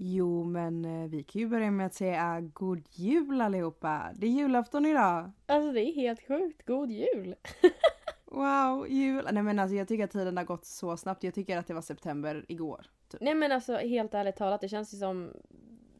[0.00, 4.10] Jo, men eh, vi kan ju börja med att säga god jul allihopa.
[4.14, 5.30] Det är julafton idag.
[5.46, 6.66] Alltså det är helt sjukt.
[6.66, 7.34] God jul!
[8.30, 9.28] Wow, jul.
[9.32, 11.24] Nej men alltså jag tycker att tiden har gått så snabbt.
[11.24, 12.86] Jag tycker att det var september igår.
[13.08, 13.20] Typ.
[13.20, 15.32] Nej men alltså helt ärligt talat, det känns ju som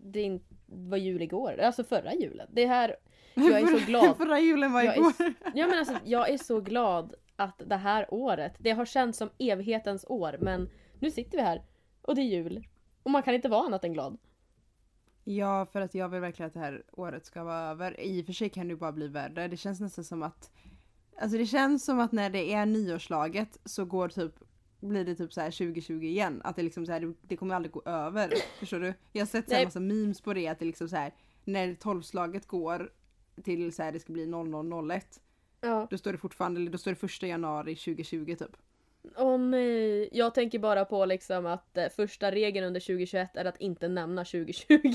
[0.02, 1.60] det inte var jul igår.
[1.60, 2.48] Alltså förra julen.
[2.52, 2.96] Det här...
[3.34, 4.16] Jag är så glad.
[4.16, 5.12] Förra julen var Jag är igår.
[5.54, 9.30] Ja men alltså jag är så glad att det här året, det har känts som
[9.38, 11.62] evighetens år men nu sitter vi här
[12.02, 12.66] och det är jul.
[13.08, 14.18] Och man kan inte vara annat än glad.
[15.24, 18.00] Ja, för att jag vill verkligen att det här året ska vara över.
[18.00, 19.48] I och för sig kan det bara bli värre.
[19.48, 20.50] Det känns nästan som att...
[21.20, 24.32] Alltså det känns som att när det är nyårslaget så går typ
[24.80, 26.40] blir det typ så här 2020 igen.
[26.44, 28.32] Att det liksom så här, det, kommer aldrig gå över.
[28.58, 28.94] Förstår du?
[29.12, 31.74] Jag har sett så här massa memes på det att det liksom så här när
[31.74, 32.92] tolvslaget går
[33.44, 35.20] till så här det ska bli 0001
[35.60, 35.86] Ja.
[35.90, 38.56] då står det fortfarande, eller då står det första januari 2020 typ.
[39.16, 40.08] Åh nej.
[40.12, 44.24] Jag tänker bara på liksom att eh, första regeln under 2021 är att inte nämna
[44.24, 44.78] 2020.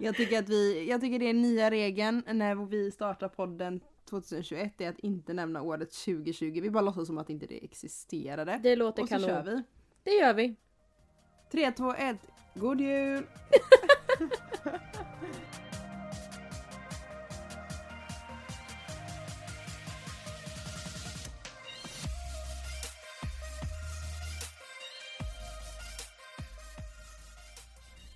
[0.00, 4.72] jag tycker att vi, jag tycker det är nya regeln när vi startar podden 2021
[4.76, 6.60] det är att inte nämna året 2020.
[6.62, 8.60] Vi bara låtsas som att inte det existerade.
[8.62, 9.28] Det låter Och så kanon.
[9.28, 9.62] kör vi.
[10.02, 10.56] Det gör vi.
[11.52, 12.16] 3, 2, 1.
[12.54, 13.26] God jul!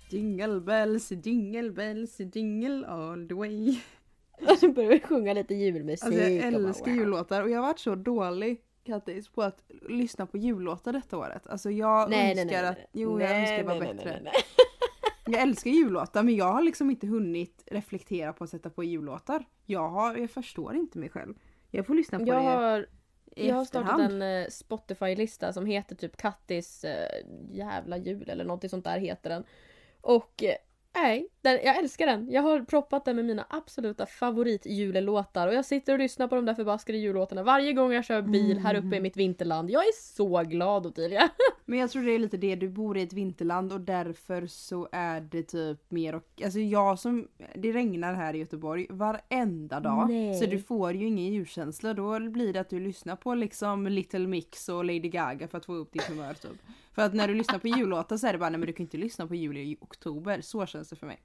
[0.09, 3.79] Jingle bells, jingle bells, jingle all the way.
[4.51, 6.05] Och så börjar vi sjunga lite julmusik.
[6.05, 6.99] Alltså jag älskar wow.
[6.99, 11.47] jullåtar och jag har varit så dålig Kattis på att lyssna på jullåtar detta året.
[11.47, 12.87] Alltså jag Nej, önskar nej, att, nej.
[12.91, 14.31] jo jag önskar vara bättre.
[15.27, 19.45] Jag älskar jullåtar men jag har liksom inte hunnit reflektera på att sätta på jullåtar.
[19.65, 21.33] Jag, har, jag förstår inte mig själv.
[21.71, 22.87] Jag får lyssna på Jag det har,
[23.35, 24.23] i jag har startat efterhand.
[24.23, 27.09] en eh, Spotify-lista som heter typ Kattis eh,
[27.51, 29.43] jävla jul eller någonting sånt där heter den.
[30.05, 30.55] Och eh,
[30.95, 32.31] nej, den, jag älskar den.
[32.31, 36.45] Jag har proppat den med mina absoluta favoritjulelåtar och jag sitter och lyssnar på de
[36.45, 39.69] där förbaskade jullåtarna varje gång jag kör bil här uppe i mitt vinterland.
[39.69, 41.29] Jag är så glad Ottilia.
[41.65, 44.89] Men jag tror det är lite det, du bor i ett vinterland och därför så
[44.91, 50.09] är det typ mer och Alltså jag som, det regnar här i Göteborg varenda dag.
[50.09, 50.33] Nej.
[50.33, 51.93] Så du får ju ingen julkänsla.
[51.93, 55.65] Då blir det att du lyssnar på liksom Little Mix och Lady Gaga för att
[55.65, 56.61] få upp ditt humör typ.
[56.95, 58.83] För att när du lyssnar på jullåtar så är det bara nej men du kan
[58.83, 60.41] inte lyssna på jul i oktober.
[60.41, 61.21] Så känns det för mig.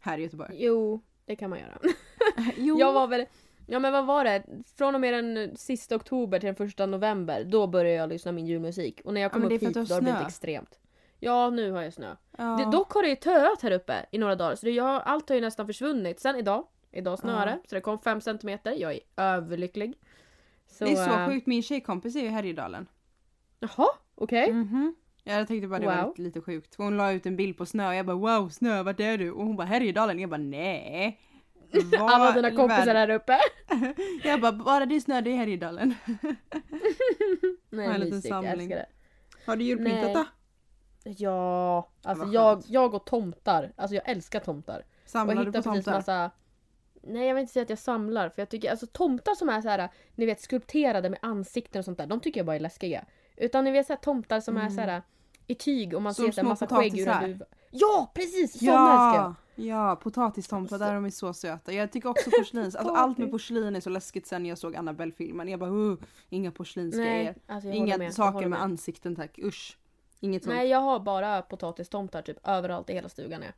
[0.00, 0.64] Här i Göteborg.
[0.64, 1.78] Jo, det kan man göra.
[2.56, 2.78] Jo.
[2.78, 3.26] Jag var väl,
[3.66, 4.42] ja men vad var det?
[4.76, 8.34] Från och med den sista oktober till den första november, då började jag lyssna på
[8.34, 9.00] min julmusik.
[9.04, 10.78] Och när jag kom är upp hit då har det blivit extremt.
[11.18, 12.16] Ja, nu har jag snö.
[12.38, 12.44] ja.
[12.44, 15.28] Det, dock har det ju töat här uppe i några dagar, så det, jag, allt
[15.28, 16.20] har ju nästan försvunnit.
[16.20, 17.68] Sen idag, idag snöade Ja.
[17.68, 18.58] så det kom 5 cm.
[18.64, 19.94] Jag är överlycklig.
[20.66, 22.86] Så, Det är så eh, sjukt, min tjejkompis är ju i Härjedalen.
[23.60, 24.52] Jaha, okej.
[24.52, 24.94] Mhm.
[25.24, 26.08] Ja, jag tänkte bara det var Wow.
[26.08, 26.74] lite, lite sjukt.
[26.74, 29.18] För Hon la ut en bild på snö och jag bara wow snö vart är
[29.18, 29.30] du?
[29.30, 30.18] Och hon bara Härjedalen.
[30.18, 31.20] Jag bara nej.
[32.00, 33.38] Var Alla dina kompisar världen?" här uppe.
[34.28, 35.94] Jag bara bara det är snö det är Härjedalen.
[37.70, 38.52] Nej, Har en liten mysigt, jag samling.
[38.72, 38.86] älskar det.
[39.46, 40.24] Har du julpyntat då?
[41.10, 43.72] Ja, alltså jag, jag och tomtar.
[43.76, 44.78] Alltså jag älskar tomtar.
[45.04, 45.92] Och Samlar du på tomtar?
[45.92, 46.30] massa...
[47.02, 49.60] Nej jag vill inte säga att jag samlar för jag tycker alltså tomtar som är
[49.60, 52.60] så här, ni vet skulpterade med ansikten och sånt där, de tycker jag bara är
[52.60, 53.04] läskiga.
[53.36, 55.02] Utan ni vet så här, tomtar som är så här
[55.46, 56.14] i tyg och man Mm.
[56.14, 57.44] Som ser små massa skägg ur en duva.
[57.70, 58.58] Ja precis!
[58.58, 59.34] Såna älskar jag!
[59.54, 61.72] Ja, ja potatistomtar där de är så söta.
[61.72, 65.48] Jag tycker också porslins, alltså allt med porslin är så läskigt sen jag såg Annabelle-filmen.
[65.48, 65.98] Jag bara uh,
[66.28, 67.34] inga porslinsgrejer.
[67.46, 68.62] Alltså Inga med, saker med med.
[68.62, 69.78] ansikten tack, usch.
[70.20, 70.56] Inget sånt.
[70.56, 73.42] Nej jag har bara potatistomtar typ överallt i hela stugan.
[73.42, 73.52] Ja.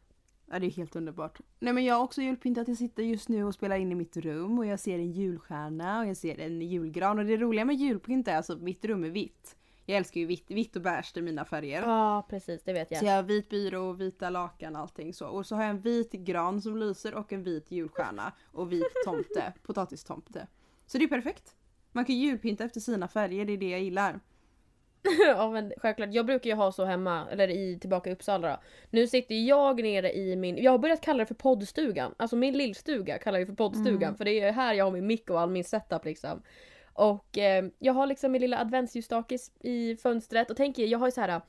[0.51, 1.41] Ja, det är helt underbart.
[1.59, 2.69] Nej men jag har också julpyntat.
[2.69, 6.01] Jag sitter just nu och spelar in i mitt rum och jag ser en julstjärna
[6.01, 7.19] och jag ser en julgran.
[7.19, 9.57] Och det roliga med julpynt är alltså att mitt rum är vitt.
[9.89, 11.83] Jag älskar ju vitt, vitt och beige är mina färger.
[11.83, 13.01] Ja precis, det vet jag.
[13.01, 15.27] Så jag har vit byrå, vita lakan allting så.
[15.27, 18.33] Och så har jag en vit gran som lyser och en vit julstjärna.
[18.53, 20.47] Och vit tomte, potatistomte.
[20.87, 21.57] Så det är perfekt.
[21.93, 24.21] Man kan julpynta efter sina färger, det är det jag gillar.
[25.27, 28.57] ja men självklart, jag brukar ju ha så hemma, eller i, tillbaka i Uppsala då.
[28.91, 32.15] Nu sitter jag nere i min, jag har börjat kalla det för poddstugan.
[32.17, 35.31] Alltså min lillstuga kallar jag för poddstugan för det är här jag har min mick
[35.31, 36.43] och all min setup liksom.
[36.99, 41.13] Och eh, jag har liksom min lilla adventsljusstake i- fönstret och tänker, jag har ju
[41.13, 41.41] så här.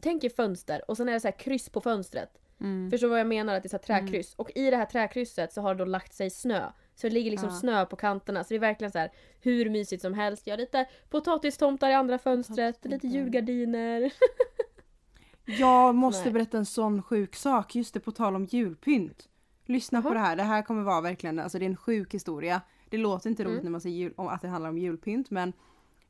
[0.00, 2.38] Tänk er fönster och sen är det så här kryss på fönstret.
[2.60, 2.90] Mm.
[2.90, 3.54] Förstår du vad jag menar?
[3.54, 4.34] Att det är så här träkryss.
[4.34, 6.62] Och i det här träkrysset så har det då lagt sig snö.
[6.94, 7.54] Så det ligger liksom Ja.
[7.54, 8.44] snö på kanterna.
[8.44, 9.10] Så det är verkligen så här
[9.40, 10.46] hur mysigt som helst.
[10.46, 14.12] Jag har lite potatistomtar i andra fönstret, lite julgardiner.
[15.44, 16.32] Jag måste Nej.
[16.32, 19.28] berätta en sån sjuk sak, just det på tal om julpynt.
[19.66, 20.14] Lyssna på Jaha.
[20.14, 22.60] det här, det här kommer vara verkligen, alltså det är en sjuk historia.
[22.92, 23.64] Det låter inte roligt Mm.
[23.64, 25.52] när man säger jul, att det handlar om julpynt men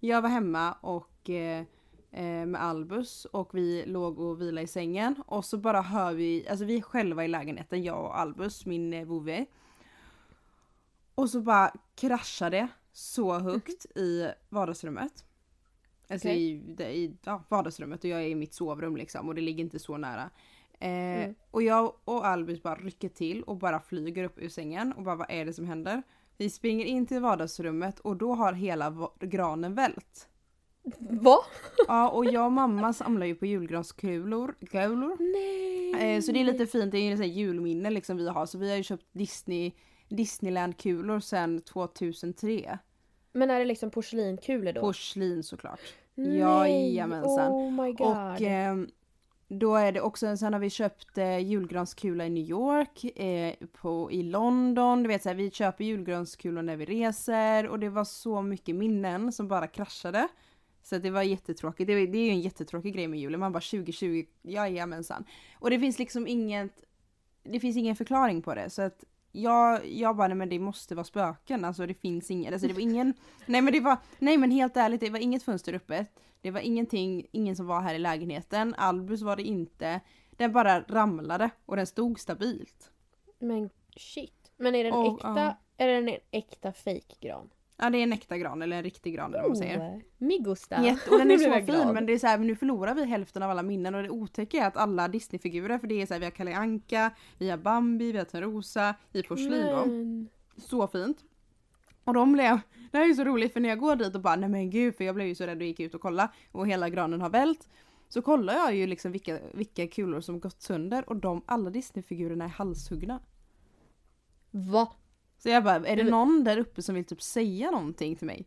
[0.01, 1.65] jag var hemma och eh,
[2.11, 6.49] eh, med Albus och vi låg och vilade i sängen och så bara hör vi,
[6.49, 9.47] alltså vi är själva i lägenheten, jag och Albus, min eh, vovve.
[11.15, 15.25] Och så bara kraschar det så högt i vardagsrummet.
[16.09, 16.43] Alltså Okej.
[16.43, 19.79] i, i ja, vardagsrummet och jag är i mitt sovrum liksom och det ligger inte
[19.79, 20.31] så nära.
[20.81, 20.91] Eh,
[21.23, 21.35] Mm.
[21.51, 25.17] Och jag och Albus bara rycker till och bara flyger upp ur sängen och bara
[25.17, 26.03] vad är det som händer?
[26.43, 30.29] Vi springer in till vardagsrummet och då har hela granen vält.
[30.99, 31.37] Va?
[31.89, 34.55] Ja och jag och mamma samlar ju på julgranskulor.
[34.71, 35.17] Kulor.
[35.19, 36.17] Nej!
[36.17, 38.59] Eh, så det är lite fint, det är ju ett julminne liksom vi har så
[38.59, 39.73] vi har ju köpt Disney
[40.09, 42.79] Disneyland-kulor sedan 2003.
[43.33, 44.81] Men är det liksom porslinkulor då?
[44.81, 45.81] Porslin såklart.
[46.15, 46.39] Nej!
[46.39, 47.53] Jajamensan.
[47.53, 48.07] Oh my god.
[48.07, 48.89] Och ehm,
[49.53, 54.13] då är det också, sen har vi köpt eh, julgranskula i New York, eh, på,
[54.13, 58.43] i London, du vet såhär, vi köper julgranskulor när vi reser och det var så
[58.43, 60.29] mycket minnen som bara kraschade.
[60.83, 63.61] Så det var jättetråkigt, det, det är ju en jättetråkig grej med julen, man bara
[63.61, 65.25] 2020, jajamensan.
[65.59, 66.85] Och det finns liksom inget,
[67.43, 70.95] det finns ingen förklaring på det så att jag, jag bara, nej men det måste
[70.95, 73.15] vara spöken, alltså det finns ingen, alltså det var ingen,
[73.47, 76.07] nej men det var, nej men helt ärligt det var inget fönster öppet,
[76.41, 80.01] det var ingenting, ingen som var här i lägenheten, Albus var det inte,
[80.31, 82.91] den bara ramlade och den stod stabilt.
[83.39, 84.53] Men shit.
[84.57, 85.57] Men är den Och, äkta, ja.
[85.77, 87.51] är den en äkta fake-gran?
[87.77, 89.79] Ja det är en äkta gran eller en riktig gran eller vad man säger.
[89.79, 90.85] Oh, mi gusta.
[90.85, 93.43] Jätte, och den är så fin men det är så här, nu förlorar vi hälften
[93.43, 96.19] av alla minnen och det otäcka är att alla Disneyfigurer, för det är så här,
[96.19, 99.87] vi har Kalle Anka, vi har Bambi, vi har Törnrosa i porslin då.
[100.63, 101.25] Så fint.
[102.05, 102.61] Och de blev,
[102.91, 104.71] det här är ju så roligt för när jag går dit och bara nej men
[104.71, 107.21] gud för jag blev ju så rädd och gick ut och kolla och hela granen
[107.21, 107.69] har vält.
[108.09, 112.45] Så kollar jag ju liksom vilka, vilka kulor som gått sönder och de, alla Disneyfigurerna
[112.45, 113.21] är halshuggna.
[114.51, 114.93] Va?
[115.43, 118.47] Så jag bara, är det någon där uppe som vill typ säga någonting till mig?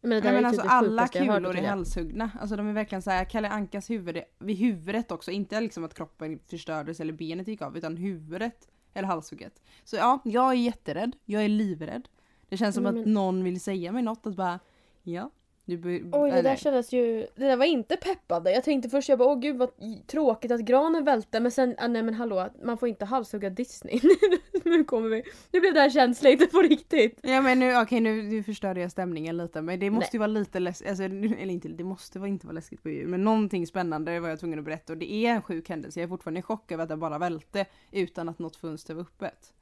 [0.00, 2.30] Men det där Nej, men är alltså typ alla kulor är halshuggna.
[2.40, 5.30] Alltså de är verkligen så här Kalle Ankas huvud, vid huvudet också.
[5.30, 8.68] Inte liksom att kroppen förstördes eller benet gick av utan huvudet.
[8.94, 9.62] Eller halshugget.
[9.84, 11.16] Så ja, jag är jätterädd.
[11.24, 12.08] Jag är livrädd.
[12.48, 14.26] Det känns som Men- att någon vill säga mig något.
[14.26, 14.60] Att bara,
[15.02, 15.30] ja.
[15.68, 18.52] Du Oj det där kändes ju, det där var inte peppande.
[18.52, 19.70] Jag tänkte först jag bara åh gud vad
[20.06, 24.00] tråkigt att granen välte men sen, ah, nej men hallå man får inte halshugga Disney.
[24.64, 25.22] nu kommer vi,
[25.52, 27.18] nu blev det här känsligt på riktigt.
[27.22, 30.10] Ja men nu, okej nu, nu förstörde jag stämningen lite men det måste Nej.
[30.12, 33.24] ju vara lite läskigt, alltså, eller inte, det måste inte vara läskigt på jul men
[33.24, 36.00] någonting spännande var jag tvungen att berätta och det är en sjuk händelse.
[36.00, 39.02] Jag är fortfarande i chock över att det bara välte utan att något fönster var
[39.02, 39.52] öppet.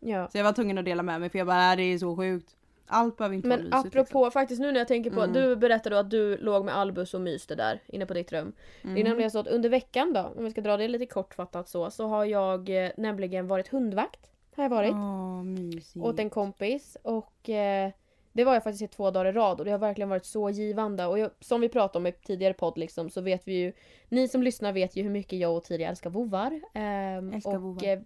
[0.00, 0.28] Ja.
[0.32, 2.16] Så jag var tvungen att dela med mig för jag bara, "Äh, det är så
[2.16, 2.56] sjukt.
[2.86, 3.96] Allt behöver inte Men vara mysigt.
[3.96, 5.32] apropå, faktiskt nu när jag tänker på, Mm.
[5.32, 8.46] du berättade att du låg med Albus och myste där inne på ditt rum.
[8.46, 8.54] liksom.
[8.82, 9.08] Det är Mm.
[9.08, 12.06] nämligen så att under veckan då, om vi ska dra det lite kortfattat så, så
[12.06, 14.30] har jag eh, nämligen varit hundvakt.
[14.56, 14.92] Har jag varit.
[14.92, 15.96] Åh, mysigt.
[16.04, 17.90] åt en kompis och eh,
[18.32, 20.50] det var jag faktiskt i två dagar i rad och det har verkligen varit så
[20.50, 23.72] givande och jag, som vi pratade om i tidigare podd liksom så vet vi ju
[24.08, 26.60] Ni som lyssnar vet ju hur mycket jag och Tidia älskar vovvar.
[26.74, 27.84] ehm, Älskar och vovvar.
[27.84, 27.98] eh,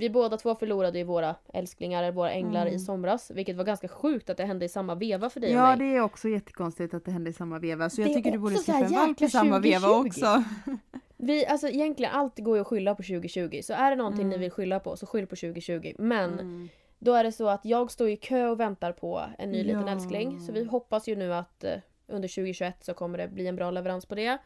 [0.00, 2.74] vi båda två förlorade ju våra älsklingar, våra änglar Mm.
[2.74, 5.56] i somras vilket var ganska sjukt att det hände i samma veva för dig och
[5.62, 5.78] Ja mig.
[5.90, 8.30] det är också jättekonstigt att det hände i samma veva så jag Det är tycker
[8.32, 10.08] du borde skaffa en valp i samma veva 2020.
[10.08, 10.44] också.
[11.16, 14.30] Vi, alltså egentligen allt går ju att skylla på 2020 så är det någonting Mm.
[14.30, 16.68] ni vill skylla på så skyll på 2020 men Mm.
[17.02, 19.86] Då är det så att jag står i kö och väntar på en ny liten
[19.86, 19.92] Ja.
[19.92, 20.40] älskling.
[20.40, 21.72] Så vi hoppas ju nu att eh,
[22.08, 24.38] under 2021 så kommer det bli en bra leverans på det.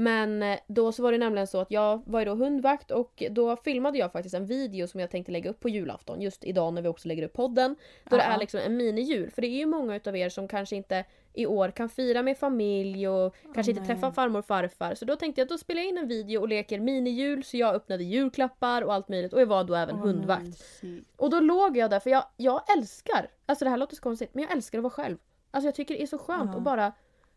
[0.00, 3.22] Men eh, då så var det nämligen så att jag var ju då hundvakt och
[3.30, 6.20] då filmade jag faktiskt en video som jag tänkte lägga upp på julafton.
[6.20, 7.76] Just idag när vi också lägger upp podden.
[8.10, 8.28] Då det Ja.
[8.28, 9.30] är liksom en mini-jul.
[9.30, 12.38] För det är ju många utav er som kanske inte i år kan fira med
[12.38, 14.94] familj och kanske inte träffa farmor och farfar.
[14.94, 17.44] Så då tänkte jag att då spelar jag in en video och leker mini-jul.
[17.44, 19.32] Så jag öppnade julklappar och allt möjligt.
[19.32, 20.82] Och jag var då även Åh, hundvakt.
[21.16, 24.30] Och då låg jag där för jag, jag älskar, alltså det här låter så konstigt,
[24.34, 25.16] men jag älskar att vara själv.
[25.50, 26.58] Alltså jag tycker det är så skönt Ja.
[26.58, 26.92] att bara,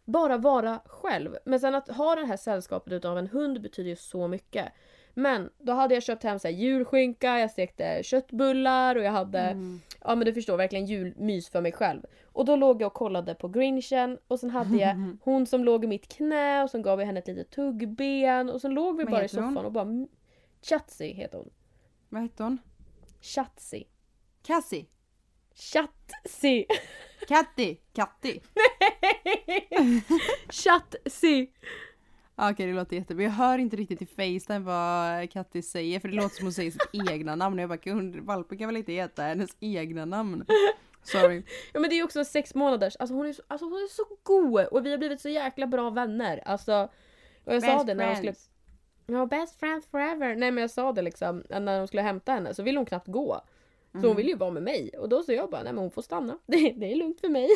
[0.06, 1.36] bara vara själv.
[1.46, 4.72] Men sen att ha det här sällskapet utav en hund betyder ju så mycket.
[5.14, 9.82] Men då hade jag köpt hem så julskinka, jag stekte köttbullar och jag hade, Mm.
[10.02, 12.02] ja men du förstår, verkligen julmys för mig själv.
[12.34, 15.84] Och då låg jag och kollade på Grinchen och sen hade jag hon som låg
[15.84, 19.04] i mitt knä och sen gav jag henne ett litet tuggben och sen låg vi
[19.04, 19.54] Vad bara i heter hon?
[19.54, 20.08] soffan och bara
[20.62, 21.50] Chatsi heter hon.
[22.10, 22.58] Vad hette hon?
[23.22, 23.88] Chatsi.
[24.44, 24.86] Cassie?
[25.56, 26.66] Chatsi.
[27.28, 27.78] Katti?
[27.94, 28.42] Katti?
[30.50, 31.52] Chatsi.
[32.36, 33.24] Okej det låter jättebra.
[33.24, 36.72] Jag hör inte riktigt i Facetime vad Katti säger för det låter som hon säger
[36.72, 37.60] sitt egna namn.
[37.60, 40.46] Jag bara, "Hund- valpen kan väl inte heta hennes egna namn?
[41.04, 41.44] Sorry.
[41.74, 43.88] Ja men det är ju också sex månaders, alltså hon är, så, alltså hon är
[43.88, 46.42] så god och vi har blivit så jäkla bra vänner.
[46.46, 46.90] Alltså,
[47.44, 48.34] och jag sa Best det när hon skulle...
[49.08, 50.36] Ja, best friends forever.
[50.36, 53.08] Nej men jag sa det liksom när de skulle hämta henne så ville hon knappt
[53.08, 53.42] gå.
[53.92, 54.08] Så Mm.
[54.08, 54.90] hon vill ju vara med mig.
[54.98, 56.38] Och då sa jag bara, nej men hon får stanna.
[56.46, 57.50] Det, det är lugnt för mig.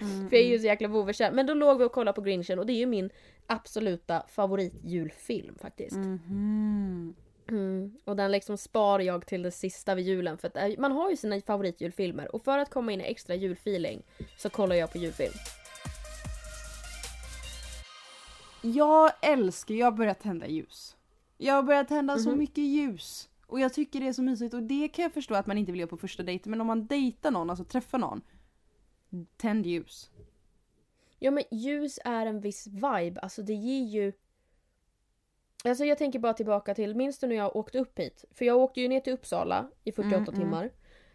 [0.00, 1.32] Mm, för jag är ju så jäkla vovekär.
[1.32, 3.10] Men då låg vi och kollade på Grinchen och det är ju min
[3.46, 5.96] absoluta favoritjulfilm faktiskt.
[5.96, 7.14] Mhm.
[7.48, 7.92] Mm.
[8.04, 10.38] Och den liksom spar jag till det sista vid julen.
[10.38, 12.34] För att eh, man har ju sina favoritjulfilmer.
[12.34, 14.02] Och för att komma in i extra julfeeling
[14.38, 15.32] så kollar jag på julfilm.
[18.62, 20.96] Jag älskar, jag har börjat tända ljus.
[21.38, 22.38] Jag har börjat tända så Mhm.
[22.38, 23.28] mycket ljus.
[23.52, 25.72] Och jag tycker det är så mysigt och det kan jag förstå att man inte
[25.72, 28.22] vill göra på första dejten men om man dejtar någon, alltså träffar någon.
[29.36, 30.10] Tänd ljus.
[31.18, 33.20] Ja men ljus är en viss vibe.
[33.20, 34.12] Alltså det ger ju...
[35.64, 38.24] Alltså jag tänker bara tillbaka till, minns du när jag åkte upp hit?
[38.30, 40.40] För jag åkte ju ner till Uppsala i 48 Mm, mm.
[40.40, 40.70] timmar.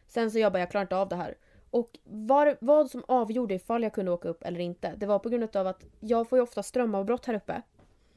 [0.08, 1.38] Sen så jag bara, jag klarar inte av det här.
[1.70, 5.30] Och var, vad som avgjorde ifall jag kunde åka upp eller inte, det var på
[5.30, 7.62] grund av att jag får ju ofta strömavbrott här uppe.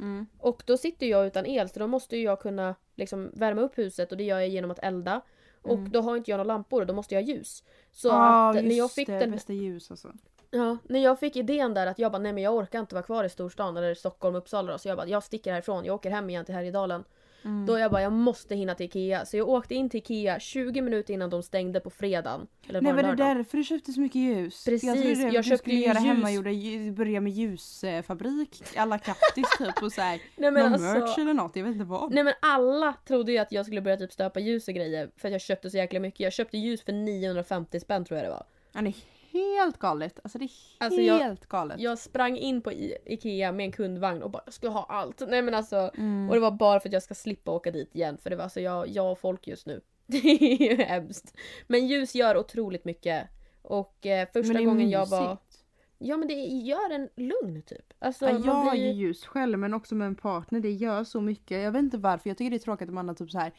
[0.01, 0.27] Mm.
[0.39, 4.11] Och då sitter jag utan el så då måste jag kunna liksom värma upp huset
[4.13, 5.21] och det gör jag genom att elda.
[5.63, 5.91] Och Mm.
[5.91, 7.65] då har inte jag några lampor och då måste jag ha ljus.
[7.93, 10.13] Så Ja, att när jag fick det, den bästa ljus alltså.
[10.51, 13.03] Ja, när jag fick idén där att jag bara nej men jag orkar inte vara
[13.05, 14.79] kvar i storstan eller Stockholm, Uppsala då.
[14.79, 17.05] Så jag bara jag sticker härifrån, jag åker hem igen till Härjedalen.
[17.45, 17.67] Mm.
[17.67, 19.27] Då jag bara jag måste hinna till Ikea.
[19.27, 22.47] Så jag åkte in till Ikea 20 minuter innan de stängde på fredagen.
[22.69, 24.65] Eller Nej var var det därför du köpte så mycket ljus?
[24.65, 26.05] Precis, jag trodde jag du köpte skulle ju göra ljus.
[26.07, 30.21] hemmagjorda, ljus- börja med ljusfabrik, alla kattis typ och såhär.
[30.37, 30.87] Nej Någon men alltså.
[30.99, 32.13] merch eller något, jag vet inte vad.
[32.13, 35.11] Nej men alla trodde ju att jag skulle börja typ stöpa ljus och grejer.
[35.17, 36.21] För att jag köpte så jäkla mycket.
[36.21, 38.45] Jag köpte ljus för 950 spänn tror jag det var.
[38.73, 38.95] Ja, är
[39.33, 40.21] helt galet.
[40.23, 41.81] Alltså det är Alltså, jag- helt galet.
[41.81, 45.23] Jag sprang in på I- Ikea med en kundvagn och bara jag ska ha allt.
[45.29, 45.91] Nej men alltså.
[45.97, 46.29] Mm.
[46.29, 48.19] Och det var bara för att jag ska slippa åka dit igen.
[48.19, 49.81] För det var alltså jag, jag och folk just nu.
[50.07, 51.37] Det är ju hemskt.
[51.67, 53.29] Men ljus gör otroligt mycket.
[53.63, 55.21] Och eh, första gången jag var...
[55.23, 55.65] mysigt.
[55.99, 57.93] Ja men det gör en lugn typ.
[57.99, 58.83] Alltså, Ja, jag har blir...
[58.85, 60.61] ju ljus själv men också med en partner.
[60.61, 61.63] Det gör så mycket.
[61.63, 62.31] Jag vet inte varför.
[62.31, 63.53] Jag tycker det är tråkigt att man har typ så här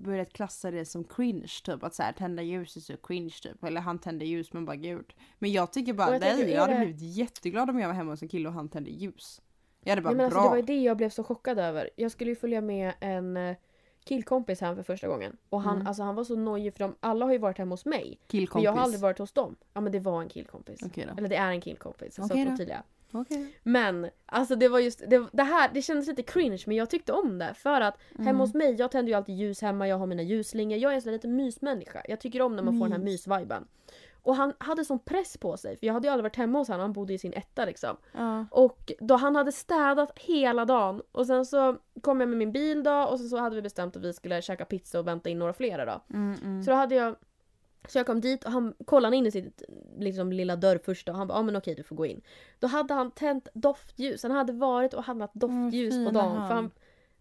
[0.00, 1.82] börjat klassa det som cringe typ.
[1.82, 3.64] Att så här, tända ljus är så cringe typ.
[3.64, 5.14] Eller han tänder ljus men bara gud.
[5.38, 6.36] Men jag tycker bara jag nej.
[6.36, 8.68] tänker, Jag hade det- blivit jätteglad om jag var hemma hos en kille och han
[8.68, 9.40] tände ljus.
[9.82, 10.50] Jag hade bara Nej, men alltså, bra.
[10.50, 11.90] det var det jag blev så chockad över.
[11.96, 13.56] Jag skulle ju följa med en eh,
[14.04, 15.36] killkompis hem för första gången.
[15.48, 15.86] Och han, Mm.
[15.86, 18.08] alltså, han var så nojig för de, alla har ju varit hemma hos mig.
[18.08, 18.64] Men Killkompis.
[18.64, 19.56] jag har aldrig varit hos dem.
[19.74, 20.80] Ja men det var en killkompis.
[20.80, 21.00] Då.
[21.18, 22.14] Eller det är en killkompis.
[22.14, 22.58] Så Okej att
[23.12, 23.54] Okej.
[23.62, 27.12] Men alltså det var just det, det här, det kändes lite cringe men jag tyckte
[27.12, 27.54] om det.
[27.54, 28.26] För att Mm.
[28.26, 30.78] hemma hos mig, jag tänder ju alltid ljus hemma, jag har mina ljusslingor.
[30.78, 32.02] Jag är en sån där lite mysmänniska.
[32.08, 33.26] Jag tycker om när man får den här Mys.
[33.26, 33.66] mysviben.
[34.22, 36.68] Och han hade sån press på sig för jag hade ju aldrig varit hemma hos
[36.68, 37.96] honom, han bodde i sin etta liksom.
[38.12, 38.46] Ja.
[38.50, 42.82] Och då han hade städat hela dagen och sen så kom jag med min bil
[42.82, 45.38] då och sen så hade vi bestämt att vi skulle käka pizza och vänta in
[45.38, 46.00] några flera då.
[46.16, 46.62] Mm, mm.
[46.62, 47.16] Så då hade jag
[47.90, 49.62] så jag kom dit och han kollade in i sitt
[49.98, 52.20] liksom, lilla dörr först och han bara ja men okej du får gå in.
[52.58, 56.48] Då hade han tänt doftljus, han hade varit och handlat doftljus på fina dagen.
[56.48, 56.70] För han.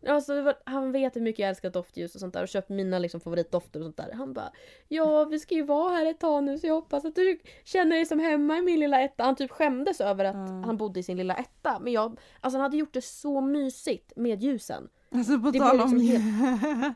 [0.07, 2.99] alltså, var, han vet hur mycket jag älskar doftljus och sånt där och köpt mina
[2.99, 4.11] liksom, favoritdofter och sånt där.
[4.13, 4.51] Han bara
[4.87, 7.95] ja vi ska ju vara här ett tag nu så jag hoppas att du känner
[7.95, 9.23] dig som hemma i min lilla etta.
[9.23, 10.63] Han typ skämdes över att Ja.
[10.65, 11.79] han bodde i sin lilla etta.
[11.79, 14.89] Men jag, alltså han hade gjort det så mysigt med ljusen.
[15.15, 15.97] Alltså på Det tal om...
[15.97, 16.93] liksom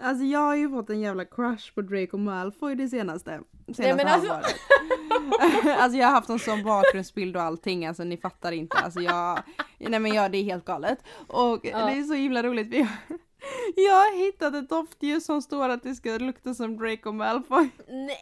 [0.00, 3.30] alltså jag har ju fått en jävla crush på Draco Malfoy det senaste.
[3.66, 4.32] senaste Nej, men alltså-
[5.78, 8.76] alltså jag har haft en sån bakgrundsbild och allting, alltså ni fattar inte.
[8.76, 9.38] Alltså jag...
[9.78, 10.98] Nej men jag, det är helt galet.
[11.26, 11.86] Och Ja.
[11.86, 12.86] det är så himla roligt jag...
[13.76, 17.68] Jag har hittat ett doftljus som står att det ska lukta som Draco Malfoy.
[17.88, 18.16] Nej.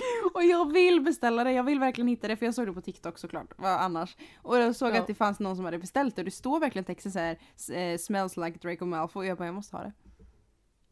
[0.34, 2.80] Och jag vill beställa det, jag vill verkligen hitta det för jag såg det på
[2.80, 4.16] TikTok såklart, vad annars?
[4.42, 5.00] Och jag såg Ja.
[5.00, 7.38] att det fanns någon som hade beställt det och det står verkligen texten så här
[7.72, 9.92] eh, smells like Draco Malfoy och jag bara jag måste ha det.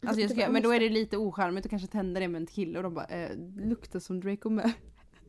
[0.06, 2.46] Alltså jag ska, men då är det lite ocharmigt att kanske tända det med en
[2.46, 4.72] kille och de bara eh, luktar som Draco Malfoy.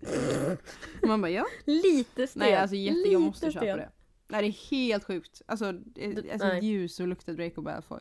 [1.08, 1.46] Man bara ja.
[1.66, 2.40] Lite stel.
[2.40, 3.78] Nej alltså jätte, jag måste Lite köpa stel.
[3.78, 3.90] det.
[4.28, 5.42] Nej det är helt sjukt.
[5.46, 5.66] Alltså,
[6.34, 8.00] alltså ljus och luktar Draco Malfoy.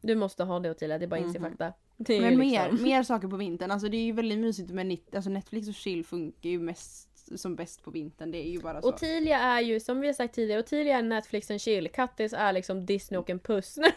[0.00, 1.50] Du måste ha det Ottilia, det är bara inse Mhm.
[1.50, 1.72] fakta.
[1.96, 3.70] Det Men mer, liksom- mer saker på vintern.
[3.70, 7.08] Alltså det är ju väldigt mysigt med alltså Netflix och chill funkar ju mest
[7.40, 8.30] som bäst på vintern.
[8.30, 8.88] Det är ju bara så.
[8.88, 11.88] Ottilia är ju, som vi har sagt tidigare, Ottilia är Netflix and chill.
[11.94, 13.78] Kattis är liksom Disney och en puss.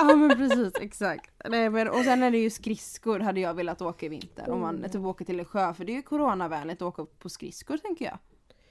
[0.00, 1.30] Ja men precis, exakt.
[1.48, 4.50] Nej, men, och sen är det ju skridskor hade jag velat åka i vinter.
[4.50, 4.90] Om man Mm.
[4.90, 8.04] typ åker till en sjö för det är ju coronavänligt att åka på skridskor tänker
[8.04, 8.18] jag.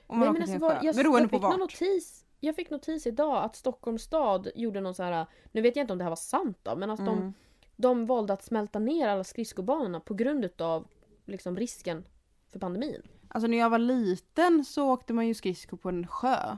[0.07, 0.85] Om man Nej, åker men till alltså, en sjö.
[0.87, 1.59] jag, Beroende jag på vart.
[1.59, 5.83] notis, jag fick notis idag att Stockholms stad gjorde någon så här, nu vet jag
[5.83, 7.33] inte om det här var sant då, men att de, Mm.
[7.75, 10.87] de valde att smälta ner alla skridskobanorna på grund utav
[11.25, 12.05] liksom risken
[12.51, 13.01] för pandemin.
[13.27, 16.57] Alltså när jag var liten så åkte man ju skridskor på en sjö.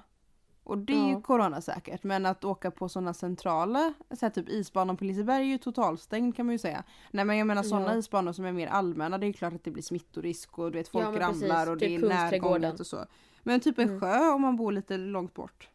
[0.63, 1.21] Och det är ju Ja.
[1.21, 2.03] coronasäkert.
[2.03, 6.36] Men att åka på sådana centrala, så här typ isbanan på Liseberg är ju totalstängd
[6.36, 6.83] kan man ju säga.
[7.12, 7.98] Nej men jag menar sådana Ja.
[7.98, 10.77] isbanor som är mer allmänna, det är ju klart att det blir smittorisk och du
[10.77, 11.69] vet folk Ja, ramlar precis.
[11.69, 13.05] och Typ det är närgånget och så.
[13.50, 14.00] Men typ en Mm.
[14.00, 15.70] sjö om man bor lite långt bort.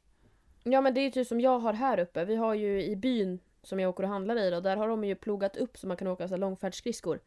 [0.65, 2.97] Ja men det är ju typ som jag har här uppe, vi har ju i
[2.97, 5.87] byn som jag åker och handlar i då, där har de ju plogat upp så
[5.87, 7.21] man kan åka så långfärdsskridskor.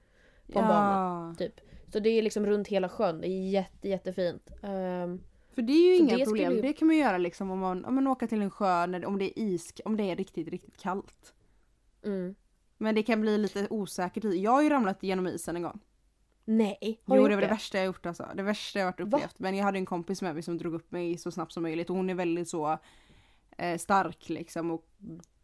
[0.53, 1.35] på en bana.
[1.37, 1.59] Typ.
[1.93, 3.21] Så det är liksom runt hela sjön.
[3.21, 4.49] Det är jätte, jättefint.
[4.63, 5.21] Ehm,
[5.55, 6.53] För det är ju inga det problem.
[6.55, 9.05] ju- Det kan man göra liksom om man, om man åker till en sjö när,
[9.05, 11.33] om det är is, om det är riktigt, riktigt kallt.
[12.05, 12.35] mm.
[12.77, 14.23] Men det kan bli lite osäkert.
[14.23, 15.79] Jag har ju ramlat genom isen en gång.
[16.49, 18.27] Nej, har jo det var det värsta jag gjort alltså.
[18.35, 19.05] Det värsta jag varit Va?
[19.05, 19.39] upplevt.
[19.39, 21.89] Men jag hade en kompis med mig som drog upp mig så snabbt som möjligt
[21.89, 22.77] och hon är väldigt så
[23.57, 24.85] eh, stark liksom och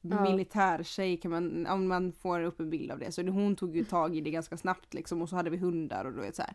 [0.06, 0.24] Ja.
[0.24, 3.12] militärtjej kan man, om man får upp en bild av det.
[3.12, 5.58] Så det- hon tog ju tag i det ganska snabbt liksom och så hade vi
[5.58, 6.54] hundar och du vet så här.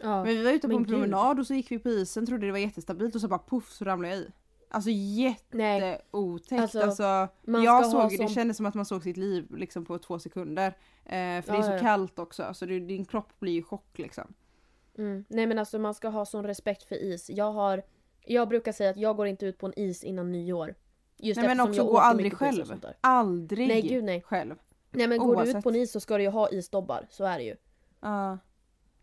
[0.00, 0.24] Ja.
[0.24, 2.46] Men vi var ute på Men en promenad och så gick vi på isen, trodde
[2.46, 4.30] det var jättestabilt och så bara poff så ramlade jag i.
[4.74, 6.60] Alltså jätteotäckt.
[6.62, 9.98] Alltså, Alltså, jag såg, det som- kändes som att man såg sitt liv liksom på
[9.98, 10.66] två sekunder.
[11.04, 11.78] Eh, för det Ja, är så ja.
[11.78, 14.34] kallt också så det, din kropp blir ju chock liksom.
[14.98, 15.24] Mm.
[15.28, 17.30] Nej men alltså man ska ha sån respekt för is.
[17.30, 17.82] Jag har
[18.26, 20.74] Jag brukar säga att jag går inte ut på en is innan nyår.
[21.16, 22.64] Just Nej men också gå aldrig själv.
[23.00, 24.22] Aldrig Nej gud nej.
[24.22, 24.54] själv.
[24.90, 25.62] Nej men går du ut Oavsett.
[25.64, 27.06] på en is så ska du ju ha isdobbar.
[27.10, 27.56] Så är det ju.
[28.00, 28.38] Ja.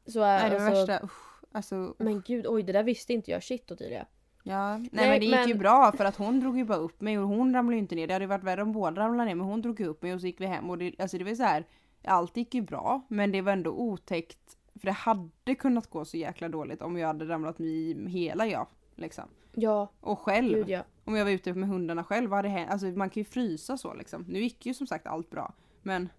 [0.07, 3.31] Så är Nej det alltså, värsta, usch, alltså Men gud oj det där visste inte
[3.31, 3.43] jag.
[3.43, 4.05] Shit Ottilia.
[4.49, 6.77] Ja, nej, Nej, men det gick ju men- bra för att hon drog ju bara
[6.77, 8.07] upp mig och hon ramlade ju inte ner.
[8.07, 10.21] Det hade varit värre om båda ramlade ner men hon drog ju upp mig och
[10.21, 11.65] så gick vi hem och det, alltså det var så här.
[12.03, 16.17] Allt gick ju bra men det var ändå otäckt för det hade kunnat gå så
[16.17, 18.67] jäkla dåligt om jag hade ramlat i hela jag.
[18.95, 19.23] Liksom.
[19.53, 20.53] Ja, Och själv.
[20.55, 20.83] gud ja.
[21.05, 22.71] Om jag var ute med hundarna själv, vad hade hänt?
[22.71, 24.25] Alltså man kan ju frysa så liksom.
[24.27, 25.53] Nu gick ju som sagt allt bra.
[25.81, 26.09] Men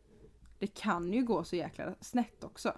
[0.59, 2.73] det kan ju gå så jäkla snett också.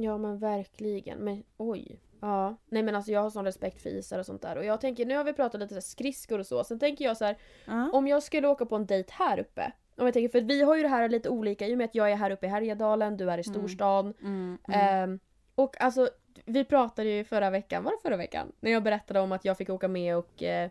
[0.00, 1.18] Ja men verkligen.
[1.18, 2.00] Men oj.
[2.20, 2.56] Ja.
[2.68, 4.56] Nej men alltså jag har sån respekt för isar och sånt där.
[4.56, 6.64] Och jag tänker, nu har vi pratat lite så skridskor och så.
[6.64, 7.36] Sen tänker jag så här,
[7.66, 7.90] Ja.
[7.92, 9.72] om jag skulle åka på en dejt här uppe.
[9.96, 11.94] Om jag tänker, för vi har ju det här lite olika i och med att
[11.94, 14.14] jag är här uppe i Härjedalen, du är i storstan.
[14.20, 14.80] Mm, mm.
[14.80, 15.18] Ehm,
[15.54, 16.08] och alltså,
[16.44, 18.52] vi pratade ju förra veckan, var det förra veckan?
[18.60, 20.70] När jag berättade om att jag fick åka med och eh,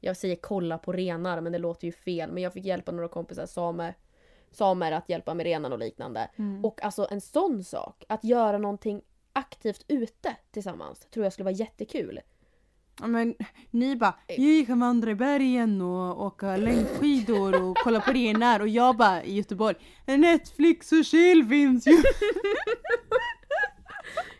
[0.00, 2.32] jag säger kolla på renar men det låter ju fel.
[2.32, 3.46] Men jag fick hjälpa några kompisar,
[4.54, 6.30] samer, att hjälpa med renar och liknande.
[6.36, 6.64] Mm.
[6.64, 11.54] Och alltså en sån sak, att göra någonting aktivt ute tillsammans, tror jag skulle vara
[11.54, 12.20] jättekul.
[13.00, 13.34] Ja, men
[13.70, 18.68] ni bara, jag kan vandra i bergen och åka längdskidor och kolla på renar och
[18.68, 21.92] jag bara i Göteborg, Netflix och chill finns ju.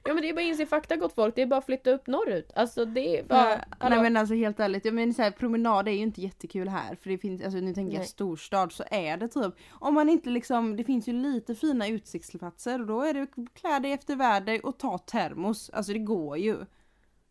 [0.06, 1.90] Ja men det är bara att inse fakta gott folk, det är bara att flytta
[1.90, 2.52] upp norrut.
[2.54, 3.64] Alltså det är bara...
[3.80, 6.68] Ja, nej men alltså helt ärligt, jag menar så här, promenad är ju inte jättekul
[6.68, 8.08] här för det finns, alltså nu tänker jag Nej.
[8.08, 12.80] storstad så är det typ, om man inte liksom, det finns ju lite fina utsiktsplatser
[12.80, 16.56] och då är det klä dig efter väder och ta termos, alltså det går ju.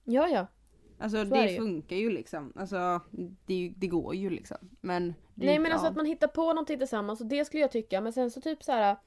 [0.04, 0.48] Ja ja.
[1.00, 3.02] Alltså Så det, det funkar ju liksom, alltså
[3.46, 4.58] det, det går ju liksom.
[4.82, 5.90] Men Nej men alltså ja.
[5.90, 8.02] att man hittar på någonting tillsammans och det skulle jag tycka.
[8.02, 8.98] Men sen så typ så här.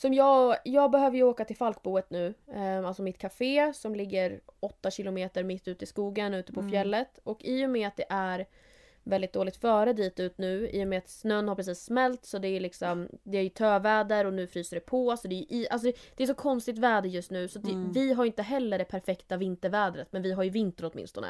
[0.00, 2.34] Som jag, jag behöver ju åka till Falkboet nu.
[2.54, 6.70] Eh, alltså mitt café som ligger 8 kilometer mitt ute i skogen ute på Mm.
[6.70, 7.18] fjället.
[7.24, 8.46] Och i och med att det är
[9.02, 12.38] väldigt dåligt före dit ut nu i och med att snön har precis smält så
[12.38, 15.52] det är liksom det är ju töväder och nu fryser det på så det är,
[15.52, 17.92] i, alltså det är så konstigt väder just nu så det, Mm.
[17.92, 21.28] vi har inte heller det perfekta vintervädret men vi har ju vinter åtminstone.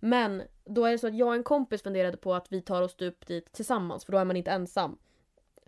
[0.00, 2.82] Men då är det så att jag och en kompis funderade på att vi tar
[2.82, 4.98] oss upp dit tillsammans för då är man inte ensam.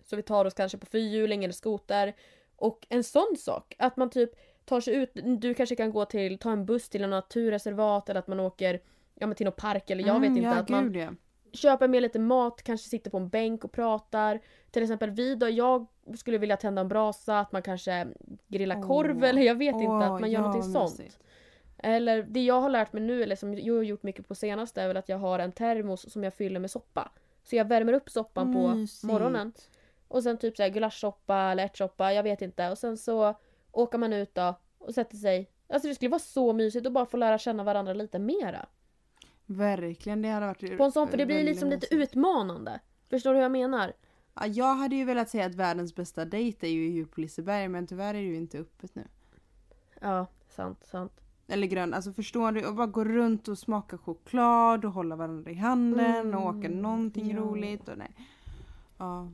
[0.05, 2.13] Så vi tar oss kanske på fyrhjuling eller skoter.
[2.55, 4.29] Och en sån sak, att man typ
[4.65, 8.19] tar sig ut, du kanske kan gå till, ta en buss till en naturreservat eller
[8.19, 8.81] att man åker
[9.15, 10.49] ja, men till någon park eller jag vet Mm, inte.
[10.49, 11.09] ja, att man ja.
[11.53, 14.39] köper med lite mat, kanske sitter på en bänk och pratar.
[14.71, 15.85] Till exempel vi då, jag
[16.17, 18.07] skulle vilja tända en brasa, att man kanske
[18.47, 18.87] grillar Åh.
[18.87, 21.13] korv eller jag vet inte, Åh, att man gör ja, någonting mysigt.
[21.13, 21.19] sånt.
[21.77, 24.81] Eller det jag har lärt mig nu, eller som jag har gjort mycket på senaste,
[24.81, 27.11] är väl att jag har en termos som jag fyller med soppa.
[27.43, 29.03] Så jag värmer upp soppan på Mysigt.
[29.03, 29.53] morgonen.
[30.07, 32.69] Och sen typ såhär gulaschsoppa eller ärtsoppa, jag vet inte.
[32.69, 33.35] Och sen så
[33.71, 35.51] åker man ut då och sätter sig.
[35.69, 38.65] Alltså det skulle vara så mysigt att bara få lära känna varandra lite mera.
[39.45, 42.79] Verkligen, det hade varit På en sån, för det blir liksom lite utmanande.
[43.09, 43.93] Förstår du hur jag menar?
[44.33, 47.67] Ja, jag hade ju velat säga att världens bästa dejt är ju djup på Liseberg
[47.67, 49.07] men tyvärr är det ju inte öppet nu.
[50.01, 51.21] Ja, sant, sant.
[51.47, 52.67] Eller grön, alltså förstår du?
[52.67, 56.81] Och bara gå runt och smaka choklad och hålla varandra i handen och åka Mm,
[56.81, 57.37] någonting ja.
[57.37, 58.11] roligt och nej.
[58.97, 59.31] Ja.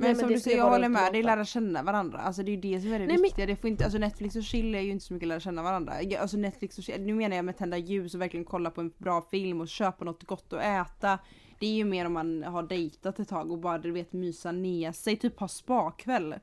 [0.00, 2.18] Men, men som du säger, jag håller med dig, lära känna varandra.
[2.18, 3.46] Alltså det är ju det som är det Nej, men- viktiga.
[3.46, 5.92] Det får inte, alltså Netflix och chill är ju inte så mycket lära känna varandra.
[6.20, 8.92] Alltså Netflix och chill, nu menar jag med tända ljus och verkligen kolla på en
[8.98, 11.18] bra film och köpa något gott att äta.
[11.60, 14.52] Det är ju mer om man har dejtat ett tag och bara du vet mysa
[14.52, 16.34] ner sig, typ ha spakväll.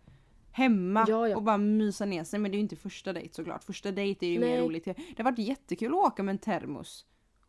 [0.51, 1.35] Hemma Ja, ja.
[1.35, 3.63] och bara mysa ner sig men det är ju inte första dejt såklart.
[3.63, 4.61] Första dejt är ju mer Nej.
[4.61, 4.85] roligt.
[4.85, 7.05] Det har varit jättekul att åka med en termos.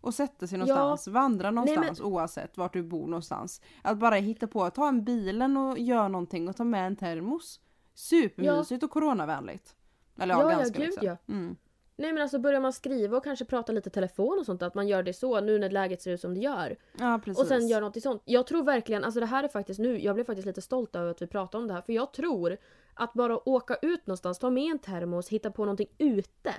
[0.07, 3.61] Och sätta sig någonstans, vandra någonstans oavsett vart du bor någonstans.
[3.83, 7.61] Att bara hitta på, ta en bilen och gör någonting och ta med en termos.
[7.95, 9.75] Supermysigt och coronavänligt.
[10.19, 11.07] Eller ja, Ja, ja, ganska gud, liksom.
[11.07, 11.17] ja.
[11.29, 11.57] Mm.
[11.97, 14.89] Nej men alltså börjar man skriva och kanske prata lite telefon och sånt, att man
[14.89, 16.77] gör det så nu när läget ser ut som det gör.
[16.99, 17.43] Ja precis.
[17.43, 18.23] Och sen gör något sånt.
[18.25, 21.11] Jag tror verkligen, alltså det här är faktiskt nu, jag blev faktiskt lite stolt över
[21.11, 21.81] att vi pratar om det här.
[21.83, 22.57] För jag tror
[22.95, 26.55] att bara åka ut någonstans, ta med en termos, hitta på någonting ute.